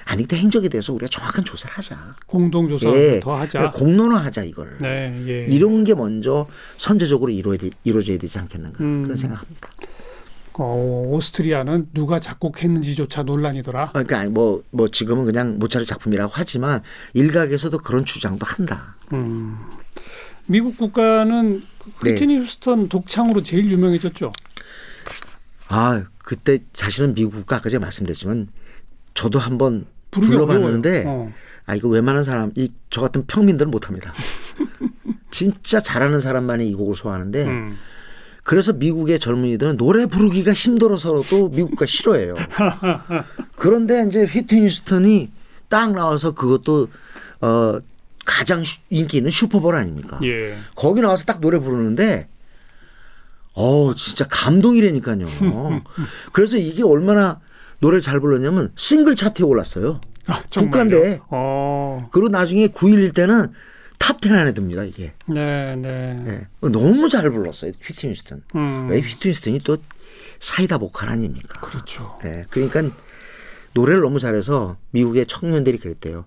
안익태 0.05 0.37
행적에 0.37 0.69
대해서 0.69 0.93
우리가 0.93 1.07
정확한 1.07 1.45
조사를 1.45 1.75
하자. 1.75 2.11
공동조사 2.25 2.87
예. 2.93 3.19
더 3.19 3.35
하자. 3.35 3.71
공론화하자 3.71 4.43
이걸. 4.43 4.77
네, 4.79 5.13
예. 5.27 5.45
이런 5.53 5.83
게 5.83 5.93
먼저 5.93 6.47
선제적으로 6.77 7.31
이루어져야 7.31 8.17
되지 8.17 8.39
않겠는가 8.39 8.83
음. 8.83 9.03
그런 9.03 9.17
생각합니다. 9.17 9.69
어, 10.53 11.07
오스트리아는 11.09 11.89
누가 11.93 12.19
작곡했는지조차 12.19 13.23
논란이더라. 13.23 13.91
그러니까 13.93 14.29
뭐, 14.29 14.63
뭐 14.69 14.87
지금은 14.87 15.25
그냥 15.25 15.57
모차르 15.57 15.85
작품이라고 15.85 16.31
하지만 16.35 16.83
일각에서도 17.13 17.77
그런 17.79 18.05
주장도 18.05 18.45
한다. 18.45 18.95
음. 19.13 19.57
미국 20.47 20.77
국가는 20.77 21.63
네. 22.03 22.11
휘트니 22.11 22.37
휴스턴 22.39 22.89
독창으로 22.89 23.43
제일 23.43 23.71
유명해졌죠. 23.71 24.31
아 25.69 26.03
그때 26.17 26.59
사실은 26.73 27.13
미국 27.13 27.31
국가 27.31 27.55
아까 27.55 27.69
제가 27.69 27.81
말씀드렸지만 27.81 28.49
저도 29.13 29.39
한번 29.39 29.85
불러봤는데. 30.11 31.03
어. 31.07 31.31
아 31.65 31.75
이거 31.75 31.87
웬만한 31.89 32.23
사람 32.23 32.51
이 32.57 32.69
저 32.89 32.99
같은 33.01 33.25
평민들은 33.25 33.71
못합니다. 33.71 34.11
진짜 35.31 35.79
잘하는 35.79 36.19
사람만이 36.19 36.67
이 36.67 36.73
곡을 36.75 36.95
소화하는데 36.95 37.47
음. 37.47 37.77
그래서 38.43 38.73
미국의 38.73 39.19
젊은이들은 39.19 39.77
노래 39.77 40.07
부르기가 40.07 40.51
힘들어서도 40.51 41.49
미국가 41.49 41.85
싫어해요. 41.85 42.35
그런데 43.55 44.03
이제 44.07 44.25
휘트니 44.25 44.65
휴스턴이 44.65 45.31
딱 45.69 45.93
나와서 45.93 46.31
그것도 46.31 46.89
어 47.41 47.79
가장 48.25 48.63
슈- 48.63 48.79
인기 48.89 49.17
있는 49.17 49.31
슈퍼볼 49.31 49.75
아닙니까? 49.75 50.19
예. 50.23 50.57
거기 50.75 50.99
나와서 51.01 51.23
딱 51.25 51.39
노래 51.39 51.59
부르는데 51.59 52.27
어 53.53 53.93
진짜 53.95 54.25
감동이라니까요. 54.29 55.27
그래서 56.33 56.57
이게 56.57 56.83
얼마나 56.83 57.39
노래를 57.81 58.01
잘 58.01 58.19
불렀냐면 58.19 58.71
싱글 58.75 59.15
차트에 59.15 59.43
올랐어요. 59.45 59.99
아? 60.27 60.41
국가인데. 60.55 61.19
어. 61.29 62.03
그리고 62.11 62.29
나중에 62.29 62.67
9·11일 62.67 63.13
때는 63.13 63.51
top 63.99 64.20
10 64.20 64.33
안에 64.33 64.53
듭니다, 64.53 64.83
이게. 64.83 65.13
네, 65.27 65.75
네. 65.75 66.23
예. 66.27 66.69
너무 66.69 67.09
잘 67.09 67.29
불렀어요, 67.29 67.71
휘트니 67.81 68.13
휴스턴. 68.13 68.43
음. 68.55 68.87
왜 68.89 68.99
휘트니 68.99 69.33
휴스턴이 69.33 69.59
또 69.63 69.77
사이다 70.39 70.77
보컬 70.77 71.09
아닙니까? 71.09 71.59
그렇죠. 71.61 72.17
예. 72.23 72.45
그러니까 72.49 72.83
노래를 73.73 74.01
너무 74.01 74.19
잘해서 74.19 74.77
미국의 74.91 75.25
청년들이 75.27 75.79
그랬대요. 75.79 76.25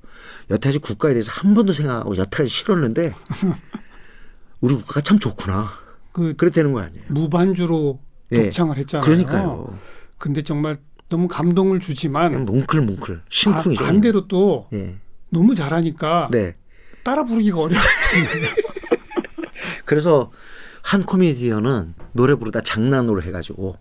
여태까지 0.51 0.79
국가에 0.79 1.13
대해서 1.15 1.31
한 1.33 1.55
번도 1.55 1.73
생각하고 1.73 2.17
여태까지 2.17 2.49
싫었는데 2.49 3.13
우리 4.61 4.75
국가가 4.77 5.01
참 5.01 5.19
좋구나. 5.19 5.71
그 6.13 6.35
그랬다는 6.37 6.73
거 6.73 6.81
아니에요. 6.81 7.05
무반주로 7.09 8.01
예. 8.33 8.45
독창을 8.45 8.79
했잖아요. 8.79 9.05
그러니까요. 9.05 9.79
근데 10.19 10.43
정말 10.43 10.77
너무 11.09 11.29
감동을 11.29 11.81
주지만 11.81 12.45
뭉클뭉클 12.45 13.17
바, 13.19 13.23
심쿵이죠. 13.29 13.85
반대로 13.85 14.29
또 14.29 14.69
예. 14.73 14.97
너무 15.29 15.55
잘하니까 15.55 16.29
네. 16.31 16.55
따라 17.03 17.25
부르기가 17.25 17.61
어려워. 17.61 17.83
그래서 19.85 20.29
한 20.83 21.03
코미디언은 21.03 21.95
노래 22.13 22.35
부르다 22.35 22.63
장난으로 22.63 23.23
해가지고 23.23 23.77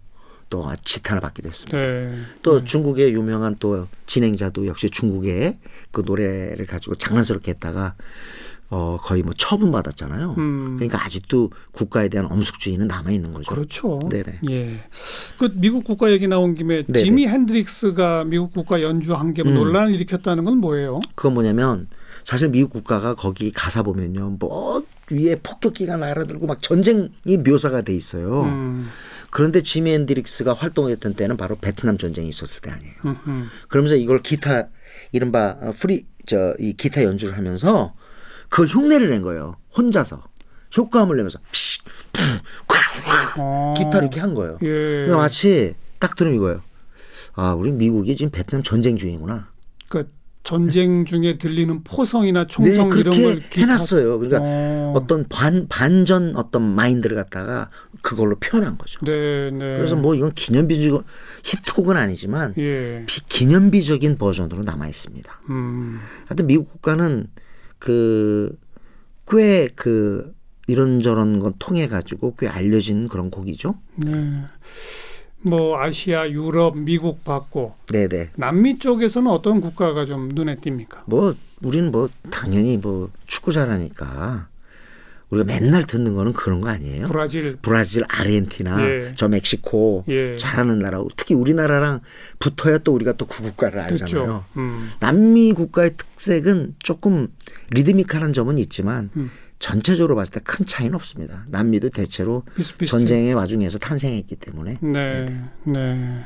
또 0.50 0.72
지탄을 0.84 1.22
받기도 1.22 1.50
했습니다. 1.50 1.82
네. 1.82 2.14
또 2.42 2.64
중국의 2.64 3.14
유명한 3.14 3.56
또 3.60 3.88
진행자도 4.06 4.68
역시 4.68 4.90
중국의 4.90 5.60
그 5.92 6.04
노래를 6.06 6.66
가지고 6.66 6.96
장난스럽게 6.96 7.52
했다가 7.52 7.96
어 8.70 8.98
거의 9.02 9.22
뭐 9.22 9.34
처분 9.38 9.72
받았잖아요. 9.72 10.36
음. 10.38 10.76
그러니까 10.78 11.04
아직도 11.06 11.52
국가에 11.74 12.10
대한 12.10 12.32
엄숙주의는 12.32 12.88
남아 12.88 13.12
있는 13.12 13.32
거죠. 13.32 13.54
그렇죠. 13.54 14.00
네네. 14.10 14.40
예. 14.50 14.80
그 15.38 15.50
미국 15.60 15.84
국가 15.84 16.12
얘기 16.12 16.28
나온 16.28 16.56
김에 16.56 16.84
네네. 16.88 17.04
지미 17.04 17.28
핸드릭스가 17.28 18.24
미국 18.24 18.52
국가 18.54 18.82
연주한 18.82 19.36
게 19.36 19.44
음. 19.44 19.54
논란을 19.54 19.94
일으켰다는 19.94 20.44
건 20.44 20.58
뭐예요? 20.58 21.02
그건 21.14 21.36
뭐냐면 21.36 21.88
사실 22.24 22.50
미국 22.50 22.72
국가가 22.72 23.14
거기 23.14 23.52
가사 23.52 23.84
보면요, 23.84 24.38
뭐 24.40 24.84
위에 25.12 25.36
폭격기가 25.36 25.98
날아들고 25.98 26.48
막 26.48 26.62
전쟁이 26.62 27.10
묘사가 27.46 27.82
돼 27.82 27.94
있어요. 27.94 28.44
음. 28.44 28.88
그런데 29.34 29.64
지미 29.64 29.92
헨드릭스가 29.94 30.54
활동했던 30.54 31.16
때는 31.16 31.38
바로 31.38 31.56
베트남 31.56 31.98
전쟁이 31.98 32.30
있었을 32.30 32.62
때 32.62 32.70
아니에요. 32.70 32.94
음, 33.06 33.18
음. 33.26 33.48
그러면서 33.68 33.96
이걸 33.96 34.22
기타 34.22 34.68
이른바 35.12 35.58
어, 35.60 35.74
free 35.80 36.06
저 36.28 36.56
이 36.60 36.74
기타 36.74 37.04
연주를 37.04 37.36
하면서 37.36 37.96
그걸 38.50 38.68
흉내를 38.68 39.10
낸 39.10 39.24
거예요. 39.24 39.58
혼자서 39.76 40.24
효과음을 40.78 41.18
내면서 41.18 41.40
피시 41.52 41.80
푸 42.14 42.22
어. 43.38 43.74
기타 43.76 43.98
이렇게 44.00 44.20
한 44.20 44.36
거예요. 44.36 44.60
예. 44.62 44.68
그러니까 44.68 45.18
마치 45.18 45.74
딱 46.00 46.16
들으면 46.16 46.38
이거예요. 46.38 46.62
아, 47.34 47.54
우리 47.54 47.72
미국이 47.72 48.16
지금 48.16 48.32
베트남 48.32 48.62
전쟁 48.62 48.98
중이구나. 48.98 49.50
그 49.90 50.08
전쟁 50.44 51.06
중에 51.06 51.38
들리는 51.38 51.84
포성이나 51.86 52.48
총성 52.48 52.90
네, 52.90 53.00
이런 53.00 53.16
그렇게 53.16 53.24
걸 53.24 53.40
기타- 53.40 53.62
해놨어요. 53.62 54.20
그러니까 54.20 54.40
어. 54.42 54.94
어. 54.96 55.08
떤 55.08 55.26
반, 55.30 55.68
반전 55.70 56.36
어떤 56.36 56.62
마인드를 56.62 57.16
갖다가 57.16 57.70
그걸로 58.02 58.36
표현한 58.38 58.78
거죠. 58.78 59.00
네, 59.06 59.50
네. 59.52 59.58
그래서 59.78 59.96
뭐 59.96 60.16
이건 60.16 60.34
기념비적 60.34 61.06
히트곡은 61.46 61.96
아니지만 61.96 62.54
예. 62.58 63.04
비- 63.08 63.26
기념비적인 63.28 64.18
버전으로 64.18 64.64
남아 64.64 64.88
있습니다. 64.90 65.42
음. 65.50 66.00
하여튼 66.28 66.48
미국 66.48 66.70
국가는 66.70 67.28
그 67.80 68.58
꽤그 69.30 70.34
이런저런 70.68 71.40
것 71.40 71.56
통해 71.60 71.88
가지고 71.88 72.36
꽤 72.36 72.48
알려진 72.48 73.08
그런 73.08 73.30
곡이죠. 73.30 73.76
네. 73.96 74.42
뭐 75.46 75.80
아시아, 75.80 76.30
유럽, 76.30 76.78
미국 76.78 77.24
받고 77.24 77.76
네네. 77.92 78.30
남미 78.38 78.80
쪽에서는 78.80 79.30
어떤 79.30 79.62
국가가 79.62 80.06
좀 80.06 80.30
눈에 80.30 80.56
띕니까? 80.56 81.02
뭐 81.06 81.34
우리는 81.62 81.92
뭐 81.92 82.10
당연히 82.32 82.78
뭐 82.78 83.10
축구 83.28 83.52
잘하니까 83.52 84.48
우리가 85.30 85.46
맨날 85.46 85.86
듣는 85.88 86.14
거는 86.14 86.34
그런 86.34 86.62
거 86.62 86.70
아니에요. 86.70 87.08
브라질. 87.08 87.58
브라질, 87.62 88.04
아르헨티나, 88.08 88.82
예. 88.88 89.14
저 89.16 89.28
멕시코 89.28 90.04
예. 90.08 90.38
잘하는 90.38 90.78
나라. 90.80 91.04
특히 91.18 91.34
우리나라랑 91.34 92.02
붙어야 92.38 92.78
또 92.80 92.94
우리가 92.94 93.14
또 93.14 93.26
그 93.26 93.42
국가를 93.42 93.80
알잖아요. 93.80 94.14
그렇죠. 94.26 94.46
음. 94.58 94.92
남미 95.00 95.54
국가의 95.54 95.96
특색은 95.98 96.76
조금 96.80 97.30
리드미컬한 97.72 98.32
점은 98.34 98.60
있지만 98.60 99.10
음. 99.18 99.32
전체적으로 99.68 100.16
봤을 100.18 100.34
때 100.34 100.40
큰 100.44 100.66
차이는 100.66 100.94
없습니다. 100.96 101.46
남미도 101.50 101.90
대체로 101.92 102.44
비슷비슷해. 102.56 102.86
전쟁의 102.86 103.34
와중에서 103.34 103.78
탄생했기 103.80 104.36
때문에 104.36 104.78
네. 104.82 105.26
네. 105.64 106.20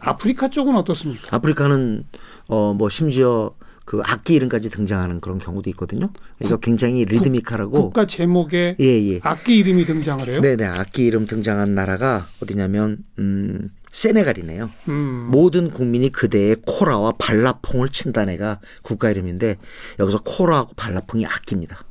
아프리카 0.00 0.48
쪽은 0.48 0.74
어떻습니까? 0.76 1.36
아프리카는 1.36 2.04
어 2.48 2.72
뭐 2.72 2.88
심지어 2.88 3.54
그 3.84 4.00
악기 4.04 4.34
이름까지 4.34 4.70
등장하는 4.70 5.20
그런 5.20 5.38
경우도 5.38 5.68
있거든요. 5.70 6.10
그러니까 6.38 6.60
굉장히 6.60 7.04
리드미컬하고 7.04 7.72
국가 7.82 8.06
제목에 8.06 8.76
예 8.80 8.84
예. 8.86 9.20
악기 9.22 9.58
이름이 9.58 9.84
등장을 9.84 10.26
해요? 10.26 10.40
네네 10.40 10.64
악기 10.64 11.04
이름 11.04 11.26
등장한 11.26 11.74
나라가 11.74 12.22
어디냐면 12.42 12.98
음 13.18 13.68
세네갈이네요. 13.90 14.70
음. 14.88 15.28
모든 15.30 15.70
국민이 15.70 16.10
그대의 16.10 16.56
코라와 16.66 17.12
발라퐁을 17.18 17.90
친다는 17.90 18.32
애가 18.34 18.60
국가 18.82 19.10
이름인데 19.10 19.56
여기서 19.98 20.22
코라하고 20.24 20.72
발라퐁이 20.74 21.26
악기입니다. 21.26 21.84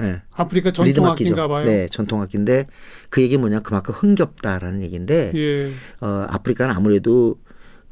네. 0.00 0.22
아프리카 0.34 0.70
전통 0.70 0.84
리듬 0.84 1.04
악기죠. 1.04 1.32
악기인가 1.32 1.48
봐요. 1.48 1.64
네, 1.64 1.86
전통 1.88 2.22
악기인데 2.22 2.66
그 3.10 3.22
얘기 3.22 3.36
뭐냐 3.36 3.60
그만큼 3.60 3.94
흥겹다라는 3.94 4.82
얘기인데 4.82 5.32
예. 5.34 5.72
어, 6.00 6.26
아프리카는 6.28 6.74
아무래도 6.74 7.38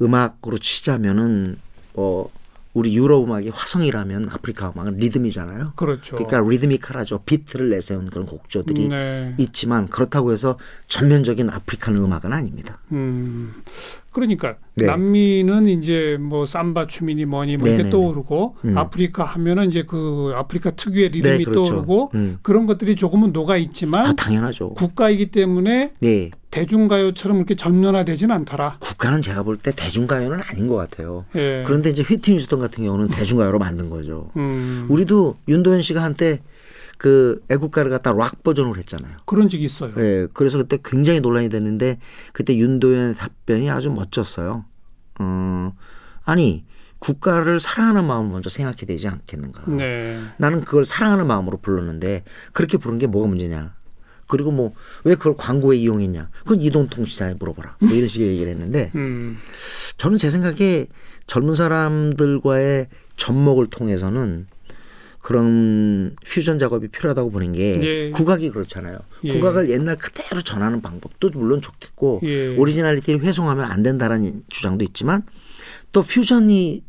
음악으로 0.01 0.57
치자면은 0.57 1.57
어 1.95 2.29
우리 2.77 2.95
유럽 2.95 3.23
음악이 3.23 3.49
화성이라면 3.49 4.29
아프리카 4.29 4.71
음악은 4.75 4.97
리듬이잖아요. 4.97 5.73
그렇죠. 5.75 6.15
그러니까 6.15 6.39
리드미컬하죠. 6.47 7.23
비트를 7.25 7.71
내세운 7.71 8.07
그런 8.11 8.27
곡조들이 8.27 8.89
네. 8.89 9.33
있지만 9.39 9.87
그렇다고 9.87 10.31
해서 10.31 10.59
전면적인 10.87 11.49
African 11.49 11.97
음악은 11.97 12.33
아닙니다. 12.33 12.79
음. 12.91 13.63
그러니까 14.17 14.55
네. 14.75 14.87
남미는 14.87 15.67
이제 15.67 16.17
뭐 16.19 16.45
삼바 16.47 16.87
춤이니 16.87 17.25
뭐니 17.25 17.57
뭐 17.57 17.67
이렇게 17.67 17.83
네네네. 17.83 17.89
떠오르고 17.91 18.55
음. 18.65 18.75
아프리카 18.77 19.23
하면은 19.23 19.67
이제 19.67 19.83
그 19.87 20.31
아프리카 20.35 20.71
특유의 20.71 21.09
리듬이 21.09 21.37
네, 21.37 21.43
그렇죠. 21.43 21.65
떠오르고 21.65 22.11
음. 22.15 22.39
그런 22.41 22.65
것들이 22.65 22.95
조금은 22.95 23.31
녹아 23.31 23.57
있지만 23.57 24.07
아, 24.07 24.13
당연하죠. 24.13 24.69
국가이기 24.73 25.27
때문에 25.27 25.91
네. 25.99 26.31
대중가요처럼 26.49 27.37
그렇게 27.37 27.55
전면화되지는 27.55 28.33
않더라. 28.33 28.77
국가는 28.79 29.21
제가 29.21 29.43
볼 29.43 29.57
때 29.57 29.71
대중가요는 29.75 30.39
아닌 30.49 30.67
것 30.67 30.75
같아요. 30.75 31.25
예. 31.35 31.61
그런데 31.65 31.89
이제 31.91 32.01
휘트니 32.03 32.37
휴스턴 32.37 32.59
같은 32.59 32.83
경우는 32.83 33.09
대중가요로 33.09 33.59
만든 33.59 33.89
거죠. 33.91 34.31
음, 34.37 34.85
우리도 34.89 35.35
윤도현 35.47 35.81
씨가 35.81 36.01
한때 36.01 36.39
그 36.97 37.43
애국가를 37.49 37.91
갖다 37.91 38.11
락 38.11 38.43
버전으로 38.43 38.75
했잖아요. 38.77 39.17
그런 39.25 39.49
적이 39.49 39.65
있어요. 39.65 39.93
예, 39.97 40.27
그래서 40.33 40.57
그때 40.57 40.77
굉장히 40.83 41.19
논란이 41.19 41.49
됐는데 41.49 41.99
그때 42.33 42.55
윤도현의 42.57 43.15
답변이 43.15 43.69
아주 43.69 43.91
멋졌어요. 43.91 44.65
어, 45.19 45.73
아니 46.23 46.65
국가를 46.99 47.59
사랑하는 47.59 48.05
마음을 48.05 48.31
먼저 48.31 48.49
생각해야 48.49 48.85
되지 48.87 49.07
않겠는가. 49.07 49.63
네. 49.71 50.19
나는 50.39 50.61
그걸 50.61 50.83
사랑하는 50.85 51.27
마음으로 51.27 51.57
불렀는데 51.57 52.23
그렇게 52.53 52.77
부른 52.77 52.97
게 52.97 53.05
뭐가 53.07 53.27
문제냐. 53.27 53.75
그리고 54.27 54.51
뭐 54.51 54.73
왜 55.03 55.15
그걸 55.15 55.37
광고에 55.37 55.77
이용했냐. 55.77 56.29
그건 56.39 56.59
이동통신사에 56.61 57.35
물어봐라. 57.35 57.77
뭐 57.79 57.91
이런 57.91 58.07
식의 58.07 58.27
얘기를 58.29 58.51
했는데 58.51 58.91
음, 58.95 59.37
저는 59.97 60.17
제 60.17 60.29
생각에 60.29 60.87
젊은 61.27 61.53
사람들과의 61.53 62.87
접목을 63.15 63.67
통해서는 63.67 64.47
그런 65.27 66.15
퓨전 66.23 66.57
작업이 66.57 66.87
필요하다고 66.87 67.31
보는 67.31 67.51
게 67.51 67.81
예. 67.83 68.11
국악이 68.11 68.49
그렇잖아요. 68.49 68.97
예. 69.25 69.33
국악을 69.33 69.69
옛날 69.69 69.97
그대로 69.97 70.41
전하는 70.41 70.81
방법도 70.81 71.31
물론 71.33 71.61
좋겠고 71.61 72.21
예. 72.23 72.55
originality를 72.55 73.19
훼손하면 73.19 73.69
안 73.69 73.83
된다라는 73.83 74.45
주장도 74.47 74.85
있지만 74.85 75.23
또 75.91 76.01
퓨전이 76.01 76.81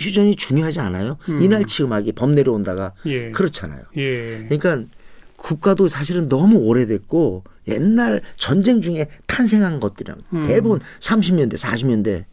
퓨전이 0.00 0.36
중요하지 0.36 0.80
않아요. 0.80 1.18
음. 1.28 1.42
이날치 1.42 1.82
음악이 1.82 2.12
범 2.12 2.32
내려온다가 2.32 2.94
예. 3.04 3.30
그렇잖아요. 3.30 3.82
예. 3.98 4.46
그러니까 4.48 4.88
국가도 5.36 5.88
사실은 5.88 6.30
너무 6.30 6.56
오래됐고 6.60 7.44
옛날 7.68 8.22
전쟁 8.36 8.80
중에 8.80 9.06
탄생한 9.26 9.80
것들이랑 9.80 10.22
음. 10.32 10.44
대부분 10.46 10.80
30년대, 11.00 11.58
40년대 11.58 12.24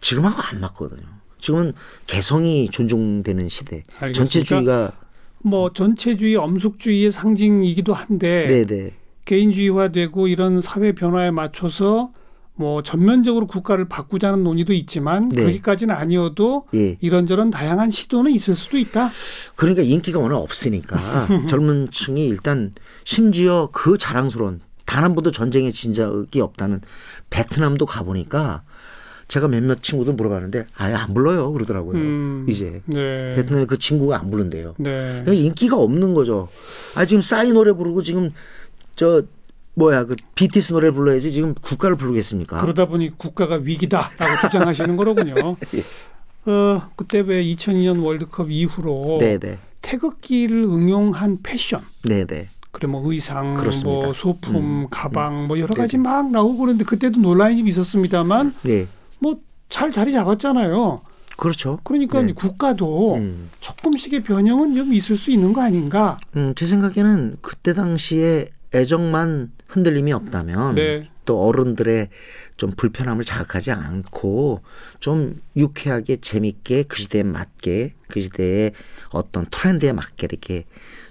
지금하고 0.00 0.42
안 0.42 0.58
맞거든요. 0.58 1.19
지금은 1.40 1.72
개성이 2.06 2.68
존중되는 2.70 3.48
시대. 3.48 3.82
알겠습니다. 4.00 4.12
전체주의가 4.14 4.92
뭐 5.42 5.72
전체주의, 5.72 6.36
엄숙주의의 6.36 7.10
상징이기도 7.10 7.94
한데 7.94 8.64
네네 8.66 8.92
개인주의화되고 9.24 10.28
이런 10.28 10.60
사회 10.60 10.92
변화에 10.92 11.30
맞춰서 11.30 12.10
뭐 12.54 12.82
전면적으로 12.82 13.46
국가를 13.46 13.88
바꾸자는 13.88 14.44
논의도 14.44 14.74
있지만 14.74 15.30
네. 15.30 15.44
거기까지는 15.44 15.94
아니어도 15.94 16.66
예. 16.74 16.98
이런저런 17.00 17.50
다양한 17.50 17.88
시도는 17.90 18.32
있을 18.32 18.54
수도 18.54 18.76
있다. 18.76 19.10
그러니까 19.56 19.82
인기가 19.82 20.18
워낙 20.18 20.36
없으니까 20.36 20.98
젊은 21.48 21.88
층이 21.90 22.26
일단 22.26 22.74
심지어 23.04 23.70
그 23.72 23.96
자랑스러운 23.96 24.60
단 24.84 25.04
한 25.04 25.14
번도 25.14 25.30
전쟁에 25.30 25.70
진 25.70 25.94
적이 25.94 26.40
없다는 26.40 26.80
베트남도 27.30 27.86
가보니까 27.86 28.64
제가 29.30 29.46
몇몇 29.46 29.80
친구들 29.80 30.14
물어봤는데 30.14 30.66
아예 30.76 30.92
안 30.92 31.14
불러요 31.14 31.52
그러더라고요. 31.52 31.96
음, 31.96 32.46
이제 32.48 32.82
네. 32.86 33.32
베트남에 33.36 33.64
그 33.66 33.78
친구가 33.78 34.18
안 34.18 34.28
부른대요. 34.28 34.74
네. 34.78 34.90
그러니까 34.90 35.32
인기가 35.32 35.76
없는 35.76 36.14
거죠. 36.14 36.48
아 36.96 37.04
지금 37.06 37.22
싸이 37.22 37.52
노래 37.52 37.72
부르고 37.72 38.02
지금 38.02 38.32
저 38.96 39.22
뭐야 39.74 40.04
그 40.04 40.16
BTS 40.34 40.72
노래 40.72 40.90
불러야지 40.90 41.30
지금 41.30 41.54
국가를 41.54 41.96
부르겠습니까? 41.96 42.60
그러다 42.60 42.86
보니 42.86 43.16
국가가 43.16 43.54
위기다라고 43.54 44.40
주장하시는 44.48 44.96
거로군요. 44.96 45.34
예. 45.74 46.50
어, 46.50 46.88
그때 46.96 47.20
왜 47.20 47.44
2002년 47.44 48.02
월드컵 48.02 48.50
이후로 48.50 49.18
네네 49.20 49.58
태극기를 49.80 50.64
응용한 50.64 51.38
패션, 51.44 51.80
네네 52.02 52.48
그래 52.72 52.88
뭐 52.88 53.12
의상, 53.12 53.54
그렇습니다. 53.54 54.06
뭐 54.06 54.12
소품, 54.12 54.56
음, 54.56 54.86
가방 54.90 55.46
뭐 55.46 55.60
여러 55.60 55.72
가지 55.72 55.98
막 55.98 56.32
나오고 56.32 56.58
그러는데 56.58 56.84
그때도 56.84 57.20
논란이 57.20 57.58
좀 57.58 57.68
있었습니다만 57.68 58.54
네 58.62 58.88
뭐 59.20 59.50
잘 59.70 59.90
자리 59.90 60.12
잡았잖아요. 60.12 61.00
그렇죠. 61.38 61.78
그러니까 61.84 62.20
네. 62.20 62.32
국가도 62.34 63.14
음. 63.14 63.48
조금씩의 63.60 64.24
변형은 64.24 64.74
좀 64.74 64.92
있을 64.92 65.16
수 65.16 65.30
있는 65.30 65.54
거 65.54 65.62
아닌가? 65.62 66.18
음, 66.36 66.52
제 66.54 66.66
생각에는 66.66 67.38
그때 67.40 67.72
당시에 67.72 68.50
애정만 68.74 69.52
흔들림이 69.68 70.12
없다면 70.12 70.74
네. 70.74 71.08
또 71.24 71.42
어른들의 71.42 72.08
좀 72.56 72.72
불편함을 72.76 73.24
자극하지 73.24 73.70
않고 73.70 74.60
좀 74.98 75.40
유쾌하게 75.56 76.16
재밌게 76.16 76.82
그 76.82 76.98
시대에 76.98 77.22
맞게 77.22 77.94
그 78.08 78.20
시대의 78.20 78.72
어떤 79.10 79.46
트렌드에 79.50 79.92
맞게 79.92 80.26
이렇게 80.30 80.66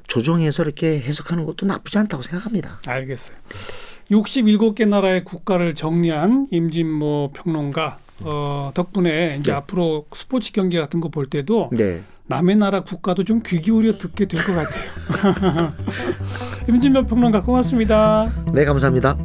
조정해서 0.07 0.63
이렇게 0.63 0.99
해석하는 0.99 1.45
것도 1.45 1.65
나쁘지 1.65 1.97
않다고 1.97 2.21
생각합니다. 2.21 2.81
알겠어요. 2.85 3.37
67개 4.11 4.87
나라의 4.87 5.23
국가를 5.23 5.75
정리한 5.75 6.47
임진모 6.51 7.31
평론가 7.33 7.99
어, 8.21 8.71
덕분에 8.73 9.37
이제 9.39 9.51
네. 9.51 9.57
앞으로 9.57 10.05
스포츠 10.13 10.51
경기 10.51 10.77
같은 10.77 10.99
거 10.99 11.09
볼 11.09 11.25
때도 11.27 11.69
네. 11.71 12.01
남의 12.27 12.57
나라 12.57 12.81
국가도 12.83 13.23
좀 13.23 13.41
귀 13.41 13.59
기울여 13.61 13.97
듣게 13.97 14.25
될 14.27 14.43
것 14.43 14.53
같아요. 14.53 14.83
임진모 16.67 17.05
평론가 17.05 17.43
고맙습니다. 17.43 18.31
네, 18.53 18.65
감사합니다. 18.65 19.17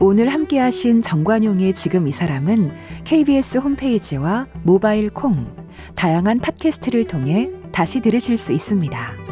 오늘 0.00 0.28
함께 0.32 0.58
하신 0.58 1.02
정관용의 1.02 1.74
지금 1.74 2.08
이 2.08 2.12
사람은 2.12 2.72
KBS 3.04 3.58
홈페이지와 3.58 4.46
모바일 4.62 5.10
콩, 5.10 5.46
다양한 5.94 6.38
팟캐스트를 6.38 7.06
통해 7.06 7.50
다시 7.72 8.00
들으실 8.00 8.36
수 8.36 8.52
있습니다. 8.52 9.27